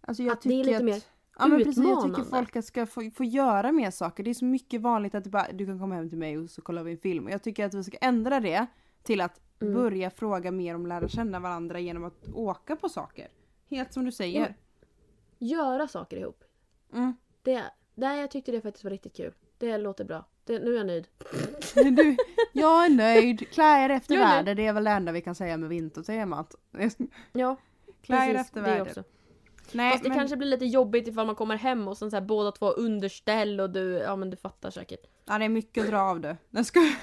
[0.00, 1.00] alltså, jag att det är lite tycker mer
[1.38, 4.22] Ja men precis, jag tycker folk ska få, få göra mer saker.
[4.24, 6.50] Det är så mycket vanligt att du bara, du kan komma hem till mig och
[6.50, 7.24] så kollar vi en film.
[7.24, 8.66] Och jag tycker att vi ska ändra det
[9.02, 9.74] till att Mm.
[9.74, 13.28] börja fråga mer om lära känna varandra genom att åka på saker.
[13.70, 14.54] Helt som du säger.
[15.38, 16.44] göra saker ihop.
[16.92, 17.16] Mm.
[17.42, 17.62] Det,
[17.94, 19.32] nej, jag tyckte det faktiskt var riktigt kul.
[19.58, 20.24] Det låter bra.
[20.44, 21.06] Det, nu är jag nöjd.
[21.96, 22.16] Du,
[22.52, 23.50] jag är nöjd.
[23.50, 26.54] Klä er efter väder, det är väl det enda vi kan säga med vintertemat.
[27.32, 27.56] Ja,
[28.02, 29.04] Klä er efter väder.
[29.72, 32.16] Nej, Fast det men, kanske blir lite jobbigt ifall man kommer hem och sen så
[32.16, 35.06] här, båda två underställ och du, ja men du fattar säkert.
[35.24, 36.36] ja, det är mycket att dra av det.
[36.50, 36.80] Jag ska...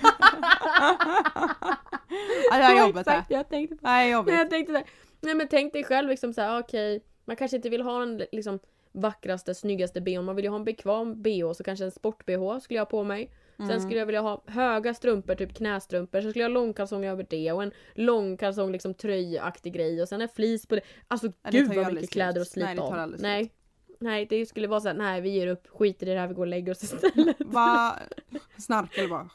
[2.51, 3.25] ja, det är jobbet det.
[3.29, 4.33] Jag tänkte Det är Nej, jobbigt.
[4.33, 4.83] jag tänkte det.
[5.21, 8.21] Nej men tänk dig själv liksom så här, okej, man kanske inte vill ha den
[8.31, 8.59] liksom
[8.91, 10.25] vackraste, snyggaste bhn.
[10.25, 13.03] Man vill ju ha en bekväm bh, så kanske en sport-bh skulle jag ha på
[13.03, 13.31] mig.
[13.61, 13.81] Sen Mm.
[13.81, 16.21] skulle jag vilja ha höga strumpor, typ knästrumpor.
[16.21, 20.21] Sen skulle jag ha långkalsong över det och en långkalsong liksom tröjaktig grej och sen
[20.21, 20.81] en fleece på det.
[21.07, 23.15] Alltså det gud ju vad mycket kläder att slita Nej, det av.
[23.19, 23.51] Nej.
[23.99, 26.41] Nej, det skulle vara såhär, nej vi ger upp, skiter i det här, vi går
[26.43, 27.37] och lägger oss istället.
[28.57, 29.29] Snarka eller bara...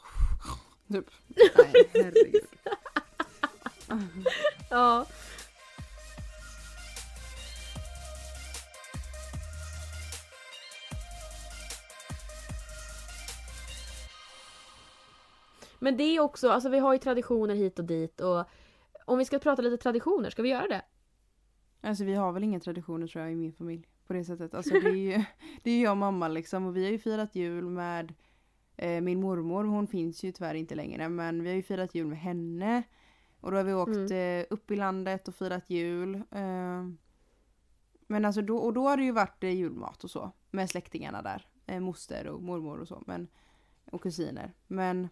[0.91, 1.05] Typ.
[1.57, 2.41] Nej, herregud.
[4.69, 5.05] ja.
[15.87, 18.45] Men det är också, alltså vi har ju traditioner hit och dit och
[19.05, 20.81] om vi ska prata lite traditioner, ska vi göra det?
[21.81, 23.87] Alltså vi har väl inga traditioner tror jag i min familj.
[24.07, 24.53] På det sättet.
[24.53, 25.23] Alltså det är ju,
[25.63, 26.65] det är jag och mamma liksom.
[26.65, 28.13] Och vi har ju firat jul med
[28.75, 29.63] eh, min mormor.
[29.63, 31.09] Hon finns ju tyvärr inte längre.
[31.09, 32.83] Men vi har ju firat jul med henne.
[33.39, 36.15] Och då har vi åkt eh, upp i landet och firat jul.
[36.15, 36.85] Eh,
[38.07, 40.31] men alltså då, och då har det ju varit eh, julmat och så.
[40.51, 41.47] Med släktingarna där.
[41.65, 43.03] Eh, moster och mormor och så.
[43.05, 43.27] Men,
[43.91, 44.53] och kusiner.
[44.67, 45.07] Men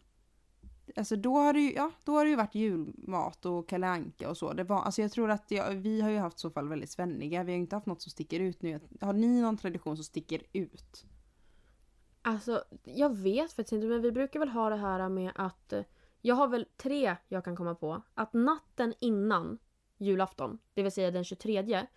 [0.96, 4.30] Alltså då har det ju, ja, då har det ju varit julmat och Kalle Anka
[4.30, 4.54] och så.
[4.54, 7.44] Det var, alltså jag tror att jag, vi har ju haft så fall väldigt svenniga.
[7.44, 8.80] Vi har inte haft något som sticker ut nu.
[9.02, 11.06] Har ni någon tradition som sticker ut?
[12.22, 15.84] Alltså, jag vet faktiskt inte men vi brukar väl ha det här med att eh,
[16.22, 18.02] jag har väl tre jag kan komma på.
[18.14, 19.58] Att natten innan
[19.98, 21.88] julafton, det vill säga den 23,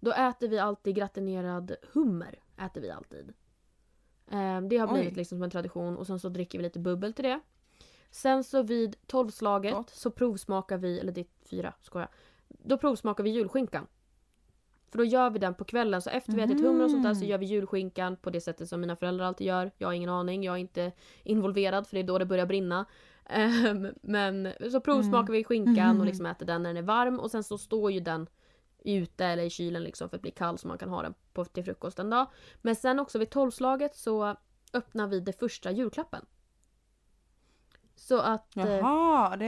[0.00, 2.38] då äter vi alltid gratinerad hummer.
[2.56, 3.32] Äter vi alltid.
[4.30, 4.92] Eh, det har Oj.
[4.92, 7.40] blivit liksom som en tradition och sen så dricker vi lite bubbel till det.
[8.14, 9.90] Sen så vid tolvslaget Gott.
[9.90, 12.08] så provsmakar vi, eller det är fyra, skojar.
[12.48, 13.86] Då provsmakar vi julskinkan.
[14.90, 17.02] För då gör vi den på kvällen, så efter vi har ätit hummer och sånt
[17.02, 17.28] där så Mhm.
[17.28, 19.70] gör vi julskinkan på det sättet som mina föräldrar alltid gör.
[19.78, 22.84] Jag har ingen aning, jag är inte involverad för det är då det börjar brinna.
[23.24, 26.04] Ehm, men så provsmakar vi skinkan och Mhm.
[26.06, 28.26] liksom äter den när den är varm och sen så står ju den
[28.84, 31.44] ute eller i kylen liksom för att bli kall så man kan ha den på,
[31.44, 32.26] till frukosten då.
[32.62, 34.36] Men sen också vid tolvslaget så
[34.72, 36.26] öppnar vi det första julklappen.
[38.04, 38.56] Så att...
[38.56, 39.46] eh, Jaha, det,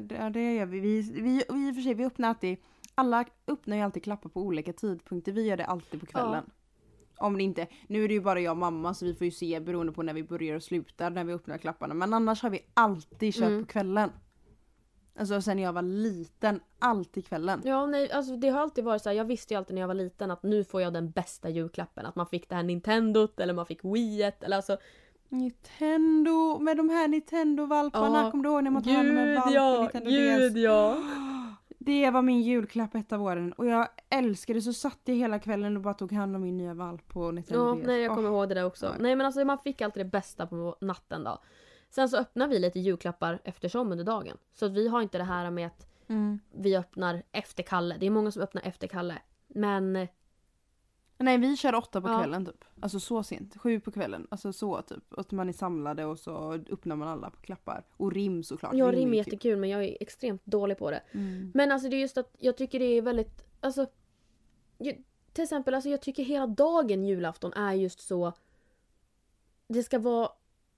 [0.00, 0.80] det, det gör vi.
[0.80, 1.36] Vi, vi, vi.
[1.68, 2.56] I och för sig, vi öppnar alltid,
[2.94, 5.32] alla öppnar ju alltid klappar på olika tidpunkter.
[5.32, 6.44] Vi gör det alltid på kvällen.
[7.18, 9.30] Om det inte, nu är det ju bara jag och mamma så vi får ju
[9.30, 11.94] se beroende på när vi börjar och slutar när vi öppnar klapparna.
[11.94, 13.64] Men annars har vi alltid kört Mm.
[13.64, 14.10] på kvällen.
[15.18, 17.60] Alltså sen jag var liten, alltid kvällen.
[17.64, 19.16] Ja, nej, alltså det har alltid varit så här.
[19.16, 22.06] Jag visste ju alltid när jag var liten att nu får jag den bästa julklappen.
[22.06, 24.76] Att man fick det här Nintendot eller man fick Wiiet eller alltså.
[25.30, 29.34] Nintendo, med de här Nintendo-valparna, Ja, kommer du ihåg när man tog hand om en
[29.34, 30.56] valp ja, Nintendo gud DS?
[30.58, 30.96] ja.
[31.82, 35.76] Det var min julklapp ett av åren och jag älskade så satt jag hela kvällen
[35.76, 37.86] och bara tog hand om min nya valp på Nintendo Ja, DS.
[37.86, 38.86] nej jag kommer ihåg det där också.
[38.88, 38.96] Nej.
[39.00, 41.38] Nej men alltså man fick alltid det bästa på natten då.
[41.90, 44.36] Sen så öppnar vi lite julklappar eftersom under dagen.
[44.54, 46.40] Så att vi har inte det här med att Mm.
[46.56, 47.96] vi öppnar efter Kalle.
[48.00, 49.18] Det är många som öppnar efter Kalle.
[49.48, 50.08] Men
[51.22, 52.18] Nej vi kör åtta på Ja.
[52.18, 52.64] kvällen typ.
[52.80, 53.56] Alltså så sent.
[53.60, 54.26] Sju på kvällen.
[54.30, 55.04] Alltså så typ.
[55.18, 57.84] Att man är samlade och så öppnar man alla på klappar.
[57.96, 58.74] Och rim såklart.
[58.74, 61.02] jag är rim är ju jättekul men jag är extremt dålig på det.
[61.12, 61.50] Mm.
[61.54, 63.86] Men alltså det är just att jag tycker det är väldigt, alltså.
[64.78, 65.02] ju-
[65.32, 68.32] Till exempel, alltså jag tycker hela dagen julafton är just så.
[69.68, 70.28] Det ska vara,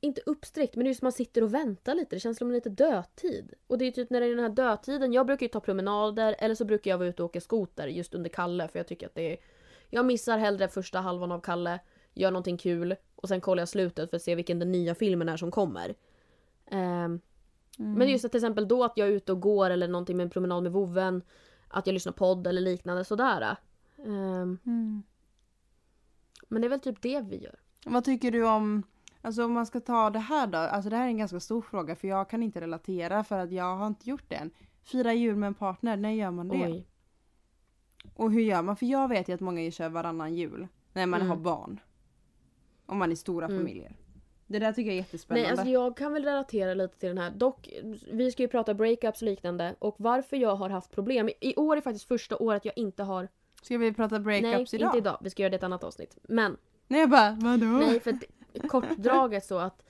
[0.00, 2.16] inte uppsträckt men det är just man sitter och väntar lite.
[2.16, 3.54] Det känns som en lite dödtid.
[3.66, 6.36] Och det är typ när det är den här dödtiden, jag brukar ju ta promenader
[6.38, 9.06] eller så brukar jag vara ute och åka skoter just under Kalle för jag tycker
[9.06, 9.36] att det är.
[9.94, 11.80] Jag missar hellre första halvan av Kalle,
[12.14, 15.28] gör någonting kul och sen kollar jag slutet för att se vilken den nya filmen
[15.28, 15.94] är som kommer.
[16.70, 17.20] Ehm,
[17.78, 17.92] Mm.
[17.94, 20.24] men just att till exempel då att jag är ute och går eller någonting med
[20.24, 21.22] en promenad med vovven.
[21.68, 23.56] Att jag lyssnar podd eller liknande sådär.
[23.98, 25.02] Ehm, Mm.
[26.48, 27.54] men det är väl typ det vi gör.
[27.86, 28.82] Vad tycker du om,
[29.22, 31.62] alltså om man ska ta det här då, alltså det här är en ganska stor
[31.62, 34.50] fråga för jag kan inte relatera för att jag har inte gjort det än.
[34.82, 36.56] Fira jul med en partner, när gör man det?
[36.66, 36.86] Oj.
[38.14, 38.76] Och hur gör man?
[38.76, 41.30] För jag vet ju att många kör varannan jul när man Mm.
[41.30, 41.80] har barn.
[42.86, 43.58] Om man är stora Mm.
[43.58, 43.96] familjer.
[44.46, 45.42] Det där tycker jag är jättespännande.
[45.42, 47.30] Nej, alltså jag kan väl relatera lite till den här.
[47.30, 47.68] Dock,
[48.12, 49.74] vi ska ju prata breakups och liknande.
[49.78, 51.30] Och varför jag har haft problem.
[51.40, 53.28] I år är faktiskt första året jag inte har...
[53.62, 54.88] Ska vi prata breakups nej, idag?
[54.88, 55.18] inte idag.
[55.20, 56.18] Vi ska göra det i ett annat avsnitt.
[56.22, 56.56] Men,
[56.88, 57.66] Nej jag bara, vadå?
[57.66, 58.18] nej för
[58.68, 59.82] kortdraget så att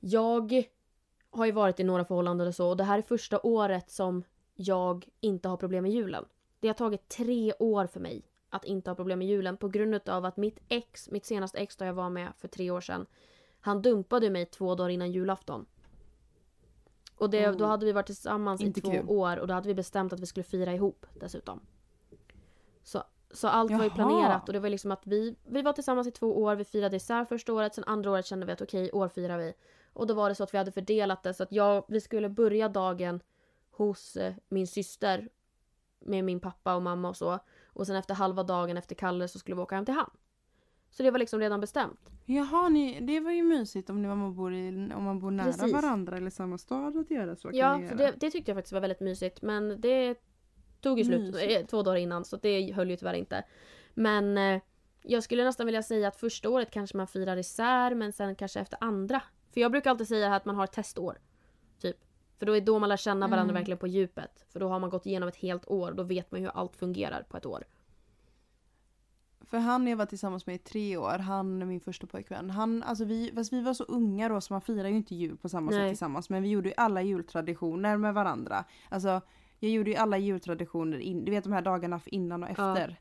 [0.00, 0.62] jag
[1.30, 2.68] har ju varit i några förhållanden och så.
[2.68, 6.24] Och det här är första året som jag inte har problem med julen.
[6.64, 10.08] Det har tagit tre år för mig att inte ha problem med julen på grund
[10.08, 13.06] av att mitt ex, mitt senaste ex där jag var med för tre år sedan,
[13.60, 15.66] han dumpade mig två dagar innan julafton.
[17.16, 17.56] Och det, Oh.
[17.56, 19.04] då hade vi varit tillsammans Inte i två kul.
[19.08, 21.60] år och då hade vi bestämt att vi skulle fira ihop dessutom.
[22.82, 23.94] Så, så allt var ju Jaha.
[23.94, 26.96] planerat och det var liksom att vi, vi var tillsammans i två år, vi firade
[26.96, 29.54] isär första året, sen andra året kände vi att okej, år firar vi.
[29.92, 32.28] Och då var det så att vi hade fördelat det så att jag, vi skulle
[32.28, 33.20] börja dagen
[33.70, 35.28] hos eh, min syster
[36.06, 37.38] med min pappa och mamma och så.
[37.66, 40.10] Och sen efter halva dagen efter Kalle så skulle vi åka hem till han.
[40.90, 42.00] Så det var liksom redan bestämt.
[42.24, 45.30] Jaha, ni, det var ju mysigt om, ni, om, man, bor i, om man bor
[45.30, 45.72] nära Precis.
[45.72, 47.50] varandra eller samma stad att göra så.
[47.52, 47.94] Ja, göra.
[47.94, 49.42] det, det tyckte jag faktiskt var väldigt mysigt.
[49.42, 50.18] Men det
[50.80, 51.60] tog ju slut Mysigt.
[51.60, 53.44] eh, två dagar innan så det höll ju tyvärr inte.
[53.94, 54.62] Men eh,
[55.02, 58.60] jag skulle nästan vilja säga att första året kanske man firar isär men sen kanske
[58.60, 59.22] efter andra.
[59.54, 61.18] För jag brukar alltid säga att man har ett testår.
[61.80, 61.96] Typ.
[62.44, 63.54] För då är då man lär känna varandra Mm.
[63.54, 64.44] verkligen på djupet.
[64.48, 66.76] För då har man gått igenom ett helt år och då vet man hur allt
[66.76, 67.64] fungerar på ett år.
[69.40, 72.50] För han jag var tillsammans med i tre år, han min första pojkvän.
[72.50, 75.36] Han, alltså vi, fast vi var så unga då så man firar ju inte jul
[75.36, 75.90] på samma sätt Nej.
[75.90, 76.30] tillsammans.
[76.30, 78.64] Men vi gjorde ju alla jultraditioner med varandra.
[78.88, 79.20] Alltså
[79.58, 82.52] jag gjorde ju alla jultraditioner, in, du vet de här dagarna innan och Ja.
[82.78, 83.00] efter.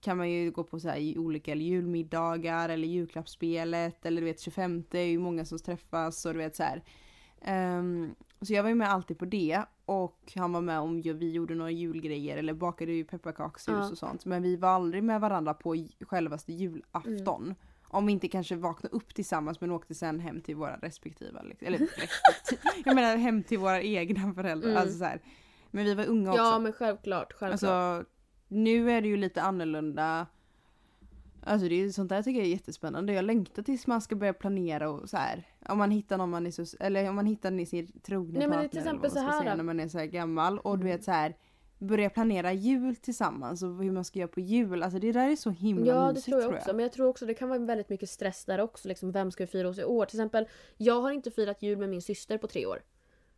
[0.00, 4.84] Kan man ju gå på så här olika julmiddagar eller julklappsspelet eller du vet 25
[4.90, 6.82] är ju många som träffas och du vet så här.
[7.40, 11.30] Ehm, så jag var ju med alltid på det och han var med om vi
[11.30, 13.90] gjorde några julgrejer eller bakade ju pepparkakshus Ja.
[13.90, 14.24] och sånt.
[14.24, 17.42] Men vi var aldrig med varandra på självaste julafton.
[17.44, 17.54] Mm.
[17.92, 21.42] Om vi inte kanske vaknade upp tillsammans men åkte sen hem till våra respektiva.
[21.42, 21.66] Liksom.
[21.66, 24.70] Eller respektive, jag menar hem till våra egna föräldrar.
[24.70, 24.82] Mm.
[24.82, 25.20] Alltså så här.
[25.70, 26.42] Men vi var unga också.
[26.42, 27.72] Ja men självklart, självklart.
[27.72, 28.10] Alltså,
[28.48, 30.26] nu är det ju lite annorlunda.
[31.42, 33.12] Alltså det är sånt där tycker jag är jättespännande.
[33.12, 35.46] Jag längtar tills man ska börja planera och så här.
[35.68, 38.48] Om man hittar någon man är så, eller om man hittar ni sin trogna Nej,
[38.48, 40.58] partner till exempel så här säga när man är så här gammal.
[40.58, 40.96] Och du Mm.
[40.96, 41.36] vet så här.
[41.78, 44.82] Börja planera jul tillsammans och hur man ska göra på jul.
[44.82, 46.72] Alltså det där är så himla Ja det mysigt tror jag också.
[46.72, 48.88] Men jag tror också det kan vara väldigt mycket stress där också.
[48.88, 50.06] Liksom, vem ska vi fira hos i år?
[50.06, 52.82] Till exempel, jag har inte firat jul med min syster på tre år.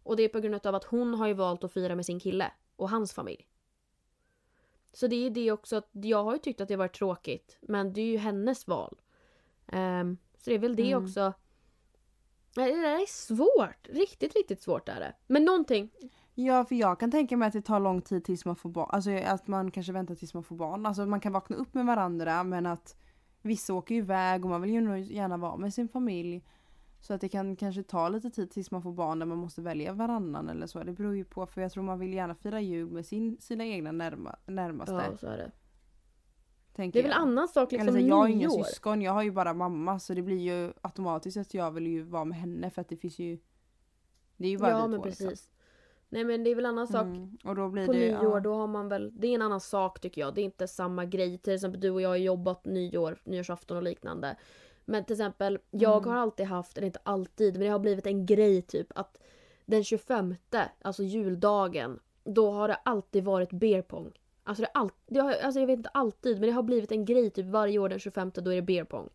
[0.03, 2.21] Och det är på grund av att hon har ju valt att fira med sin
[2.21, 3.47] kille och hans familj.
[4.93, 7.59] Så det är det också att jag har ju tyckt att det varit tråkigt.
[7.61, 9.01] Men det är ju hennes val.
[9.67, 11.05] Ehm, så det är väl det Mm.
[11.05, 11.33] också.
[12.55, 13.89] Det där är svårt.
[13.89, 15.15] Riktigt, riktigt svårt är det.
[15.27, 15.91] Men någonting.
[16.35, 18.89] Ja för jag kan tänka mig att det tar lång tid tills man får barn.
[18.93, 20.87] Alltså att man kanske väntar tills man får barn.
[20.87, 22.97] Alltså man kan vakna upp med varandra men att
[23.43, 26.45] vissa åker iväg och man vill ju gärna vara med sin familj.
[27.03, 29.63] Så att det kan kanske ta lite tid tills man får barn där man måste
[29.63, 30.83] välja varannan eller så.
[30.83, 33.65] Det beror ju på för jag tror man vill gärna fira jul med sin, sina
[33.65, 34.93] egna närma, närmaste.
[34.95, 35.51] Ja, så är det.
[36.73, 37.23] tänker Det är väl jag.
[37.23, 38.63] annan sak liksom Eller jag har ju inga nyår.
[38.65, 42.03] syskon, jag har ju bara mamma så det blir ju automatiskt att jag vill ju
[42.03, 43.39] vara med henne för att det finns ju
[44.37, 45.29] Det är ju bara Ja vi men två, precis.
[45.31, 45.53] liksom.
[46.09, 47.07] Nej men det är väl annan sak.
[47.07, 47.39] Mm.
[47.45, 48.41] Och då blir På det, nyår ja.
[48.41, 50.35] då har man väl, det är en annan sak tycker jag.
[50.35, 51.39] Det är inte samma grej.
[51.39, 54.37] Till exempel du och jag har jobbat nyår, nyårsafton och liknande.
[54.85, 56.09] Men till exempel, jag Mm.
[56.15, 59.19] har alltid haft, eller inte alltid, men det har blivit en grej typ att
[59.67, 60.35] den 25,
[60.83, 64.13] alltså juldagen, då har det alltid varit beer pong.
[64.45, 67.05] Alltså, det all, det har, alltså jag vet inte alltid, men det har blivit en
[67.05, 69.09] grej typ varje år den 25 då är det beer pong.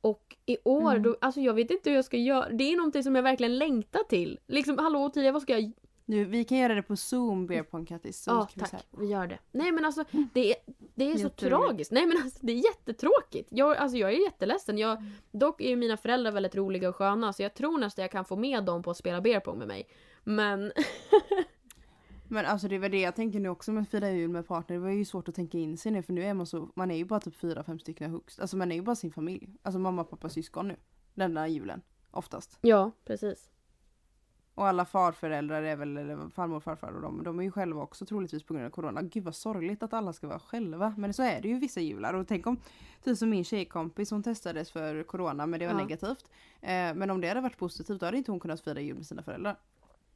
[0.00, 1.02] Och i år, Mm.
[1.02, 2.48] då, alltså jag vet inte hur jag ska göra.
[2.48, 4.40] Det är någonting som jag verkligen längtar till.
[4.46, 5.72] Liksom hallå Tia, vad ska jag
[6.04, 8.24] Nu, vi kan göra det på zoom pong Kattis.
[8.26, 8.70] Ja, vi tack.
[8.70, 8.76] se.
[8.90, 9.38] Vi gör det.
[9.52, 10.56] Nej men alltså det är,
[10.94, 11.92] det är så tragiskt.
[11.92, 13.48] Nej men alltså det är jättetråkigt.
[13.52, 14.78] Jag, alltså, jag är jätteledsen.
[14.78, 18.10] Jag, dock är ju mina föräldrar väldigt roliga och sköna så jag tror nästan jag
[18.10, 19.88] kan få med dem på att spela beer med mig.
[20.24, 20.72] Men
[22.32, 24.76] Men alltså det var det jag tänker nu också med fira jul med partner.
[24.76, 26.90] Det var ju svårt att tänka in sig nu för nu är man så, man
[26.90, 28.40] är ju bara typ fyra, fem stycken högst.
[28.40, 29.56] Alltså man är ju bara sin familj.
[29.62, 30.76] Alltså mamma, pappa, syskon nu.
[31.14, 31.82] Denna julen.
[32.10, 32.58] Oftast.
[32.60, 33.50] ja, precis.
[34.54, 37.82] Och alla farföräldrar är väl, eller farmor och farfar och de, de är ju själva
[37.82, 39.02] också troligtvis på grund av corona.
[39.02, 40.94] Gud vad sorgligt att alla ska vara själva.
[40.98, 42.14] Men så är det ju vissa jular.
[42.14, 42.56] Och tänk om,
[43.04, 45.78] typ som min tjejkompis hon testades för corona men det var Ja.
[45.78, 46.24] negativt.
[46.60, 49.06] Eh, men om det hade varit positivt då hade inte hon kunnat fira jul med
[49.06, 49.56] sina föräldrar.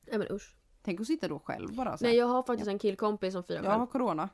[0.06, 0.54] Nej men usch.
[0.82, 1.96] Tänk att sitta då själv bara.
[1.96, 2.10] Så här.
[2.12, 3.78] Nej jag har faktiskt en killkompis som firar jag själv.
[3.80, 4.28] har corona.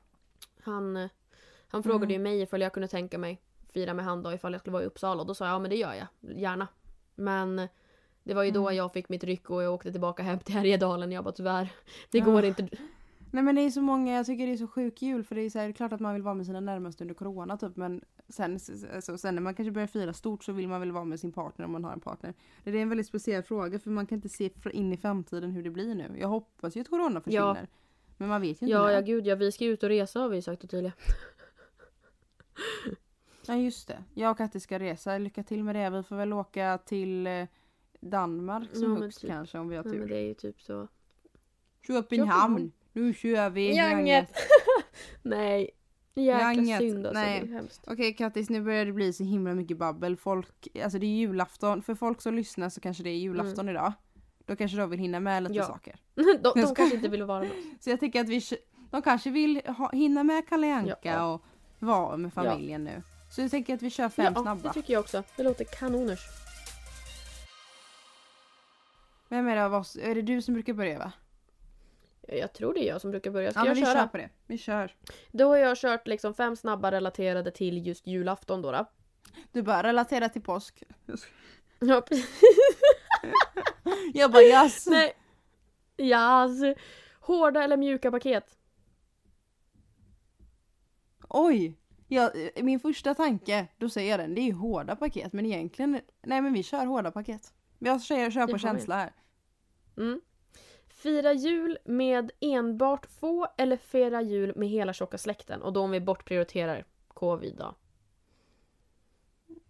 [0.62, 1.09] Han,
[1.69, 2.11] han frågade Mm.
[2.12, 3.41] ju mig ifall jag kunde tänka mig
[3.75, 5.59] fira med han då ifall jag skulle vara i Uppsala och då sa jag ja
[5.59, 6.07] men det gör jag.
[6.38, 6.69] Gärna.
[7.15, 7.69] Men
[8.25, 8.77] det var ju då Mm.
[8.77, 11.13] jag fick mitt ryck och jag åkte tillbaka hem till Härjedalen.
[11.13, 11.69] Jag bara tyvärr,
[12.11, 12.25] det Ja.
[12.25, 12.69] går inte.
[13.35, 15.41] Nej men det är så många, jag tycker det är så sjuk jul för det
[15.41, 18.05] är så här, klart att man vill vara med sina närmaste under corona typ men
[18.29, 18.59] sen,
[18.95, 21.33] alltså, sen när man kanske börjar fira stort så vill man väl vara med sin
[21.33, 22.35] partner om man har en partner.
[22.65, 25.63] Det är en väldigt speciell fråga för man kan inte se in i framtiden hur
[25.63, 26.17] det blir nu.
[26.21, 27.69] Jag hoppas ju att corona försvinner.
[28.17, 28.93] Men man vet ju inte Ja, när.
[28.93, 30.93] ja gud ja, vi ska ut och resa har vi sagt och tydliga.
[33.47, 34.05] Ja just det.
[34.15, 35.19] Jag och Katti ska resa.
[35.19, 35.91] Lycka till med det.
[35.91, 37.45] Vi får väl åka till eh,
[38.03, 39.31] Danmark som Ja, högst typ.
[39.31, 40.09] kanske om vi har Ja, men tur.
[40.09, 40.88] det är ju typ så.
[41.87, 42.73] Köpenhamn!
[42.93, 43.75] Nu kör vi!
[43.77, 44.33] Gänget!
[45.23, 45.71] Nej.
[46.15, 47.41] Jäkla Gänget, synd alltså, nej.
[47.41, 47.85] det är hemskt.
[47.87, 50.17] Okej Kattis, nu börjar det bli så himla mycket babbel.
[50.17, 51.83] Folk, alltså det är julafton.
[51.83, 53.93] För folk som lyssnar så kanske det är julafton idag.
[54.47, 55.62] Då kanske de vill hinna med lite Mm.
[55.62, 55.67] Ja.
[55.67, 55.97] saker.
[56.15, 57.57] de de kanske inte vill vara med oss.
[57.81, 58.41] Så jag tänker att vi,
[58.91, 61.33] de kanske vill ha, hinna med Kalle Anka Ja.
[61.35, 61.43] och
[61.79, 63.03] vara med familjen nu.
[63.31, 64.73] Så jag tänker att vi kör fem Ja, det snabba.
[64.73, 65.23] tycker jag också.
[65.37, 66.21] Det låter kanoners.
[69.33, 69.97] Vem är det av oss?
[69.97, 71.12] Är det du som brukar börja va?
[72.29, 73.51] Jag tror det är jag som brukar börja.
[73.51, 73.95] Ska Ja men jag vi köra?
[73.95, 74.29] kör på det.
[74.47, 74.95] Vi kör.
[75.31, 78.73] Då har jag kört liksom fem snabba relaterade till just julafton då.
[78.73, 78.87] då.
[79.53, 80.83] Du bara relatera till påsk.
[81.79, 82.40] Ja, precis.
[84.14, 84.87] Jag bara yes.
[84.90, 85.12] Nej.
[85.97, 86.79] Yes.
[87.21, 88.59] Hårda eller mjuka paket?
[91.29, 91.79] Oj!
[92.09, 95.47] Ja, eh, min första tanke, då säger jag den, det är ju hårda paket men
[95.47, 97.53] egentligen, nej men vi kör hårda paket.
[97.79, 99.12] Jag kör, kör på känsla här.
[100.03, 100.21] Mm.
[100.88, 105.62] Fira jul med enbart få eller fira jul med hela tjocka släkten?
[105.62, 107.75] Och då om vi bortprioriterar covid då.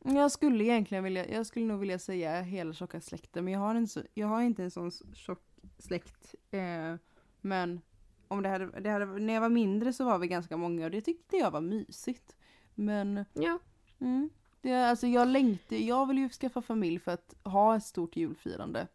[0.04, 3.74] Jag skulle egentligen vilja, jag skulle nog vilja säga hela tjocka släkten men jag har,
[3.74, 5.42] en jag har inte en sån tjock
[5.78, 6.34] släkt.
[6.50, 6.94] Eh,
[7.40, 7.80] men
[8.28, 10.90] om det hade, det hade, när jag var mindre så var vi ganska många och
[10.90, 12.36] det tyckte jag var mysigt.
[12.74, 13.58] Men Ja.
[13.98, 14.30] Mm.
[14.60, 18.86] Det, alltså jag längtar, jag vill ju skaffa familj för att ha ett stort julfirande.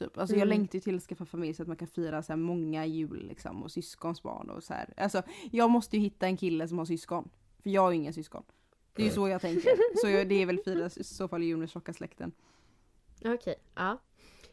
[0.00, 0.18] Typ.
[0.18, 0.48] Alltså jag Mm.
[0.58, 3.26] längtar ju till att skaffa familj så att man kan fira så här många jul
[3.28, 4.94] liksom och syskons barn och så här.
[4.96, 7.30] Alltså jag måste ju hitta en kille som har syskon.
[7.62, 8.42] För jag har ju inga syskon.
[8.92, 9.70] Det är ju så jag tänker.
[10.00, 12.32] Så jag, det är väl fira i så fall jul med tjocka släkten.
[13.24, 13.54] Okej.
[13.74, 13.98] Ja.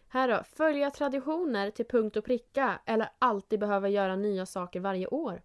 [0.07, 0.43] Här då.
[0.43, 5.41] Följa traditioner till punkt och pricka eller alltid behöva göra nya saker varje år?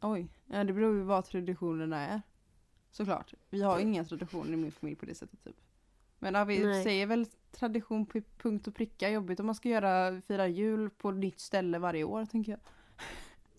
[0.00, 2.22] Oj, ja det beror ju vad traditionerna är.
[2.90, 3.34] Såklart.
[3.50, 5.56] Vi har inga traditioner i min familj på det sättet typ.
[6.18, 6.84] Men ja, vi Nej.
[6.84, 11.10] säger väl tradition på punkt och pricka jobbigt om man ska göra, fira jul på
[11.10, 12.60] nytt ställe varje år tänker jag.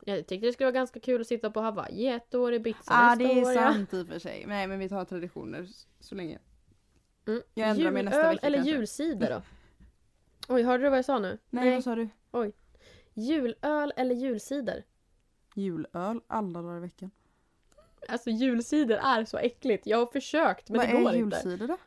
[0.06, 3.12] Jag tyckte det skulle vara ganska kul att sitta på Hawaii ett år, Ibiza Ja
[3.12, 3.54] ah, nästa det är år.
[3.54, 3.74] ja.
[3.74, 4.45] sant i och för sig.
[4.48, 5.67] Nej men vi tar traditioner
[6.00, 6.39] så länge.
[7.28, 7.41] Mm.
[7.54, 8.76] Jag ändrar mig nästa Julöl vecka eller kanske.
[8.76, 9.41] julcider då?
[10.54, 11.38] Oj, hörde du vad jag sa nu?
[11.50, 12.10] Nej, vad sa du?
[13.13, 14.84] Julöl eller julcider?
[15.56, 17.12] Julöl alla dagar i veckan.
[18.08, 19.88] Alltså julcider är så äckligt.
[19.88, 21.38] Jag har försökt men vad det går är inte.
[21.38, 21.78] julcider då?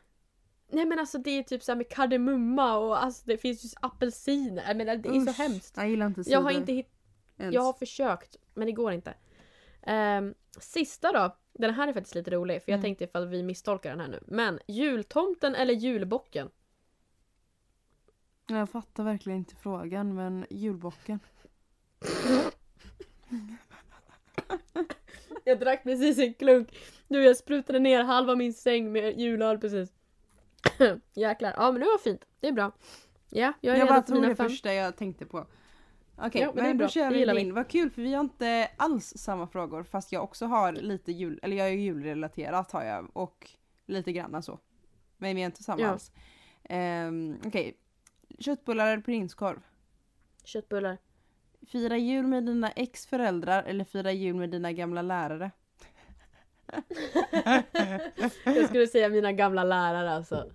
[0.73, 3.69] Nej men alltså det är typ så här med kardemumma och alltså det finns ju
[3.81, 4.63] apelsiner.
[4.67, 5.77] Jag menar, det är så Usch, hemskt.
[5.77, 6.93] Jag gillar inte cider Jag har inte hitt-
[7.37, 7.53] ens.
[7.55, 9.13] Jag har försökt men det går inte.
[9.81, 11.37] Ehm, sista då.
[11.53, 12.83] Den här är faktiskt lite rolig för jag Mm.
[12.83, 14.19] tänkte ifall vi misstolkar den här nu.
[14.27, 16.49] Men jultomten eller julbocken?
[18.47, 21.19] Jag fattar verkligen inte frågan men julbocken.
[25.43, 26.77] Jag drack precis en klunk.
[27.07, 29.89] Nu jag sprutade ner halva min säng med julöl precis.
[31.13, 31.53] Jäklar.
[31.57, 32.25] Ja men det var fint.
[32.39, 32.71] Det är bra.
[33.29, 34.49] Ja, jag är Jag redo för mina det fem.
[34.49, 35.45] första jag tänkte på.
[36.17, 37.41] Okej, Ja, men det men, då kör Det vi gillar vi.
[37.41, 37.53] in.
[37.53, 41.39] Vad kul för vi har inte alls samma frågor fast jag också har lite jul,
[41.43, 43.49] eller jag är julrelaterat har jag och
[43.85, 44.59] lite grann så.
[45.17, 45.87] Men vi är inte samma Ja.
[45.89, 46.11] alls.
[46.69, 47.77] Um, Okej,
[48.39, 49.59] köttbullar eller prinskorv?
[50.43, 50.97] Köttbullar.
[51.67, 55.51] Fira jul med dina ex-föräldrar eller fira jul med dina gamla lärare?
[58.45, 60.51] Jag skulle säga mina gamla lärare alltså.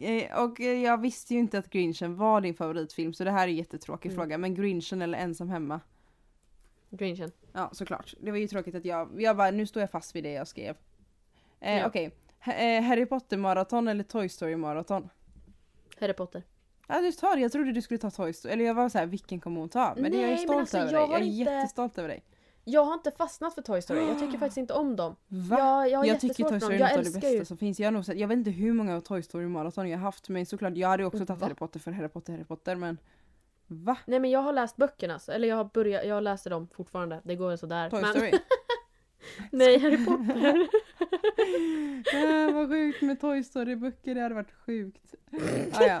[0.00, 3.44] Eh, och eh, jag visste ju inte att Grinchen var din favoritfilm så det här
[3.44, 4.16] är en jättetråkig Mm.
[4.22, 4.38] fråga.
[4.38, 5.80] Men Grinchen eller Ensam hemma?
[6.90, 7.30] Grinchen.
[7.52, 8.14] Ja såklart.
[8.20, 10.48] Det var ju tråkigt att jag, jag bara nu står jag fast vid det jag
[10.48, 10.76] skrev.
[11.60, 11.86] Eh, Ja.
[11.86, 12.10] Okej.
[12.44, 15.08] Ha- eh, Harry Potter maraton eller Toy Story maraton?
[16.00, 16.42] Harry Potter.
[16.88, 18.52] Ja du tar det, jag trodde du skulle ta Toy Story.
[18.54, 19.94] Eller jag var så här, vilken kommer hon ta?
[19.96, 21.10] Men det, jag är Nej, stolt men alltså, över jag dig.
[21.10, 22.22] Jag är inte- jättestolt över dig.
[22.64, 24.08] Jag har inte fastnat för Toy Story.
[24.08, 25.16] Jag tycker faktiskt inte om dem.
[25.28, 25.58] Va?
[25.58, 27.44] Jag, jag jag tycker Toy Story är något av det bästa ju...
[27.44, 27.80] som finns.
[27.80, 30.28] Jag, har nog sett, jag vet inte hur många Toy Story maraton jag har haft
[30.28, 31.46] men såklart jag hade också tagit Va?
[31.46, 32.98] Harry Potter för Harry Potter, Harry Potter men
[33.66, 33.96] Va?
[34.06, 35.14] Nej men jag har läst böckerna.
[35.14, 35.32] alltså.
[35.32, 37.20] Eller jag har börjat, jag läser dem fortfarande.
[37.24, 37.90] Det går sådär.
[37.90, 38.32] Toy men, Story?
[39.50, 40.68] Nej, Harry Potter.
[42.48, 45.14] äh, vad sjukt med Toy Story-böcker, det hade varit sjukt.
[45.72, 46.00] Ah, ja.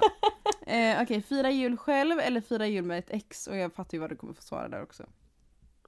[0.72, 3.46] eh, Okej, fira jul själv eller fira jul med ett ex?
[3.46, 5.06] Och jag fattar ju vad du kommer få svara där också.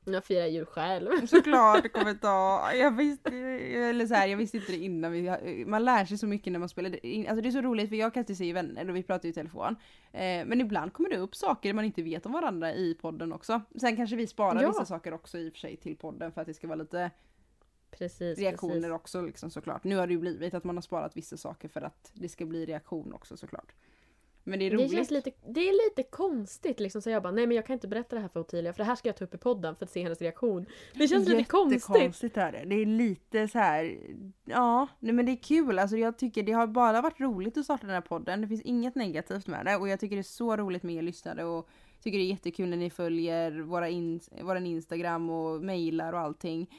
[0.13, 1.27] Jag firar jul själv.
[1.27, 5.13] Såklart det kommer ta, jag visste, eller så här, jag visste inte det innan.
[5.13, 7.27] Vi, man lär sig så mycket när man spelar in.
[7.29, 9.31] Alltså det är så roligt för jag Kattis är ju vänner och vi pratar ju
[9.31, 9.77] i telefon.
[10.13, 13.61] Eh, men ibland kommer det upp saker man inte vet om varandra i podden också.
[13.81, 14.69] Sen kanske vi sparar Ja.
[14.69, 17.11] vissa saker också i och för sig till podden för att det ska vara lite
[17.91, 18.91] Precis, reaktioner precis.
[18.91, 19.85] också liksom såklart.
[19.85, 22.47] Nu har det ju blivit att man har sparat vissa saker för att det ska
[22.47, 23.73] bli reaktion också såklart.
[24.47, 24.93] Men det är Det roligt.
[24.93, 27.89] känns lite, det är lite konstigt liksom så jag bara nej men jag kan inte
[27.89, 29.85] berätta det här för Ottilia för det här ska jag ta upp i podden för
[29.85, 30.67] att se hennes reaktion.
[30.95, 31.89] Det känns lite konstigt.
[31.89, 32.65] Jättekonstigt är det.
[32.65, 33.99] Det är lite så här.
[34.45, 35.79] ja, nej men det är kul.
[35.79, 38.41] Alltså jag tycker det har bara varit roligt att starta den här podden.
[38.41, 41.03] Det finns inget negativt med det och jag tycker det är så roligt med er
[41.03, 41.69] lyssnare och
[42.03, 46.71] tycker det är jättekul när ni följer våra in, våran Instagram och mejlar och allting.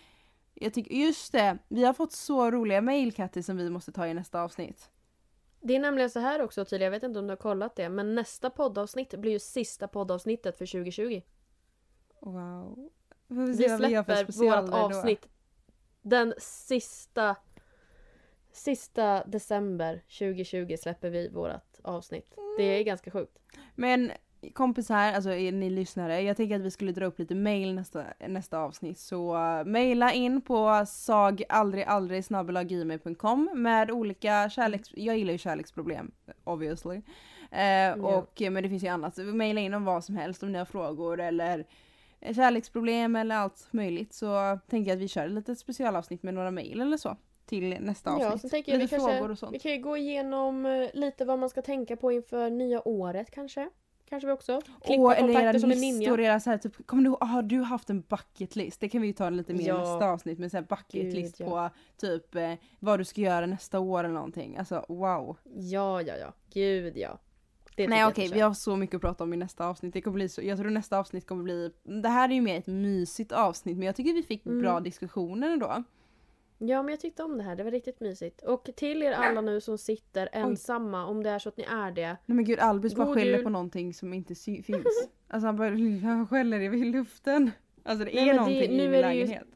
[0.53, 4.07] Jag tycker, just det, vi har fått så roliga mejl Katti som vi måste ta
[4.07, 4.89] i nästa avsnitt.
[5.67, 7.89] Det är nämligen så här också Ottilia, jag vet inte om du har kollat det
[7.89, 11.21] men nästa poddavsnitt blir ju sista poddavsnittet för 2020.
[12.19, 12.89] Wow.
[13.27, 14.77] Vi Vi vi släpper specialer vårt då.
[14.77, 15.27] avsnitt
[16.01, 17.35] den sista
[18.51, 22.35] Sista december 2020 släpper vi vårt avsnitt.
[22.57, 23.39] Det är ganska sjukt.
[23.75, 24.11] Men
[24.53, 28.59] kompisar, alltså ni lyssnare, jag tänker att vi skulle dra upp lite mail nästa, nästa
[28.59, 28.99] avsnitt.
[28.99, 32.25] Så uh, mejla in på sagaldrigaldrig
[33.55, 34.89] med olika kärleks...
[34.93, 36.11] Jag gillar ju kärleksproblem,
[36.43, 37.01] obviously.
[37.51, 39.17] Eh, och, men det finns ju annat.
[39.17, 41.65] Mejla in om vad som helst, om ni har frågor eller
[42.33, 44.13] kärleksproblem eller allt möjligt.
[44.13, 47.17] Så tänker jag att vi kör ett litet specialavsnitt med några mejl eller så.
[47.45, 48.43] Till nästa avsnitt.
[48.43, 49.55] Ja, tänker jag vi lite frågor och kanske, sånt.
[49.55, 53.31] vi kan ju gå igenom eh, lite vad man ska tänka på inför nya året
[53.31, 53.69] kanske.
[54.09, 54.61] Kanske vi också.
[54.85, 56.33] Klippa kontakter som är listor, ninja.
[56.33, 58.79] era här, typ, kommer du ihåg, har du haft en bucket list?
[58.79, 59.77] Det kan vi ju ta lite mer i Ja.
[59.77, 61.45] nästa avsnitt, men så här bucket Gud, list ja.
[61.45, 64.57] på typ eh, vad du ska göra nästa år eller någonting.
[64.57, 65.37] Alltså wow.
[65.55, 66.33] Ja, ja, ja.
[66.53, 67.19] Gud ja.
[67.75, 69.93] Det Nej okej, vi har så mycket att prata om i nästa avsnitt.
[69.93, 72.57] Det kommer bli så, jag tror nästa avsnitt kommer bli, det här är ju mer
[72.57, 74.61] ett mysigt avsnitt men jag tycker vi fick Mm.
[74.61, 75.83] bra diskussioner ändå.
[76.57, 77.55] Ja, men jag tyckte om det här.
[77.55, 78.41] Det var riktigt mysigt.
[78.41, 81.91] Och till er alla nu som sitter ensamma, om det är så att ni är
[81.91, 82.07] det.
[82.25, 83.43] Nej men gud Albus bara God skäller jul.
[83.43, 84.85] på någonting som inte sy- finns.
[85.27, 85.69] Alltså han bara,
[86.09, 87.51] han skäller i luften.
[87.83, 89.47] Alltså det Nej, är men det- någonting i nu min är det ju- lägenhet.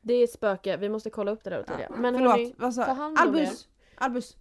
[0.00, 0.76] Det är ett spöke.
[0.76, 1.90] Vi måste kolla upp det där Ottilia.
[1.98, 3.68] Men Förlåt, hörni, vad sa ta hand om Albus!
[3.94, 4.36] Albus!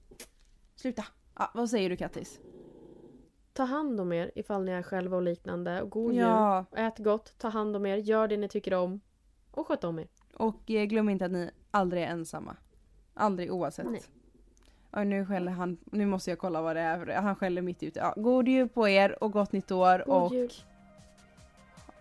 [0.75, 1.03] Sluta!
[1.35, 2.39] Ja, vad säger du Kattis?
[3.53, 5.81] ta hand om er ifall ni är själva och liknande.
[5.81, 6.21] Och god jul.
[6.21, 9.01] Ja, Ät gott, ta hand om er, gör det ni tycker om.
[9.51, 10.07] Och sköt om er.
[10.33, 12.55] och eh, glöm inte att ni aldrig är ensamma.
[13.13, 13.91] Aldrig oavsett.
[13.91, 14.01] Nej.
[14.93, 15.77] Oj, nu skäller han.
[15.85, 16.99] Nu måste jag kolla vad det är.
[16.99, 17.99] för Han skäller mitt ute.
[17.99, 20.51] Ja, god jul på er och gott nytt år God och jul.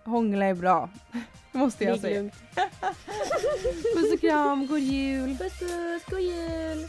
[0.04, 0.90] hångla är bra.
[1.52, 2.22] måste jag Ligg säga.
[3.94, 5.36] Puss och kram, god jul!
[5.38, 6.86] Puss puss, god jul!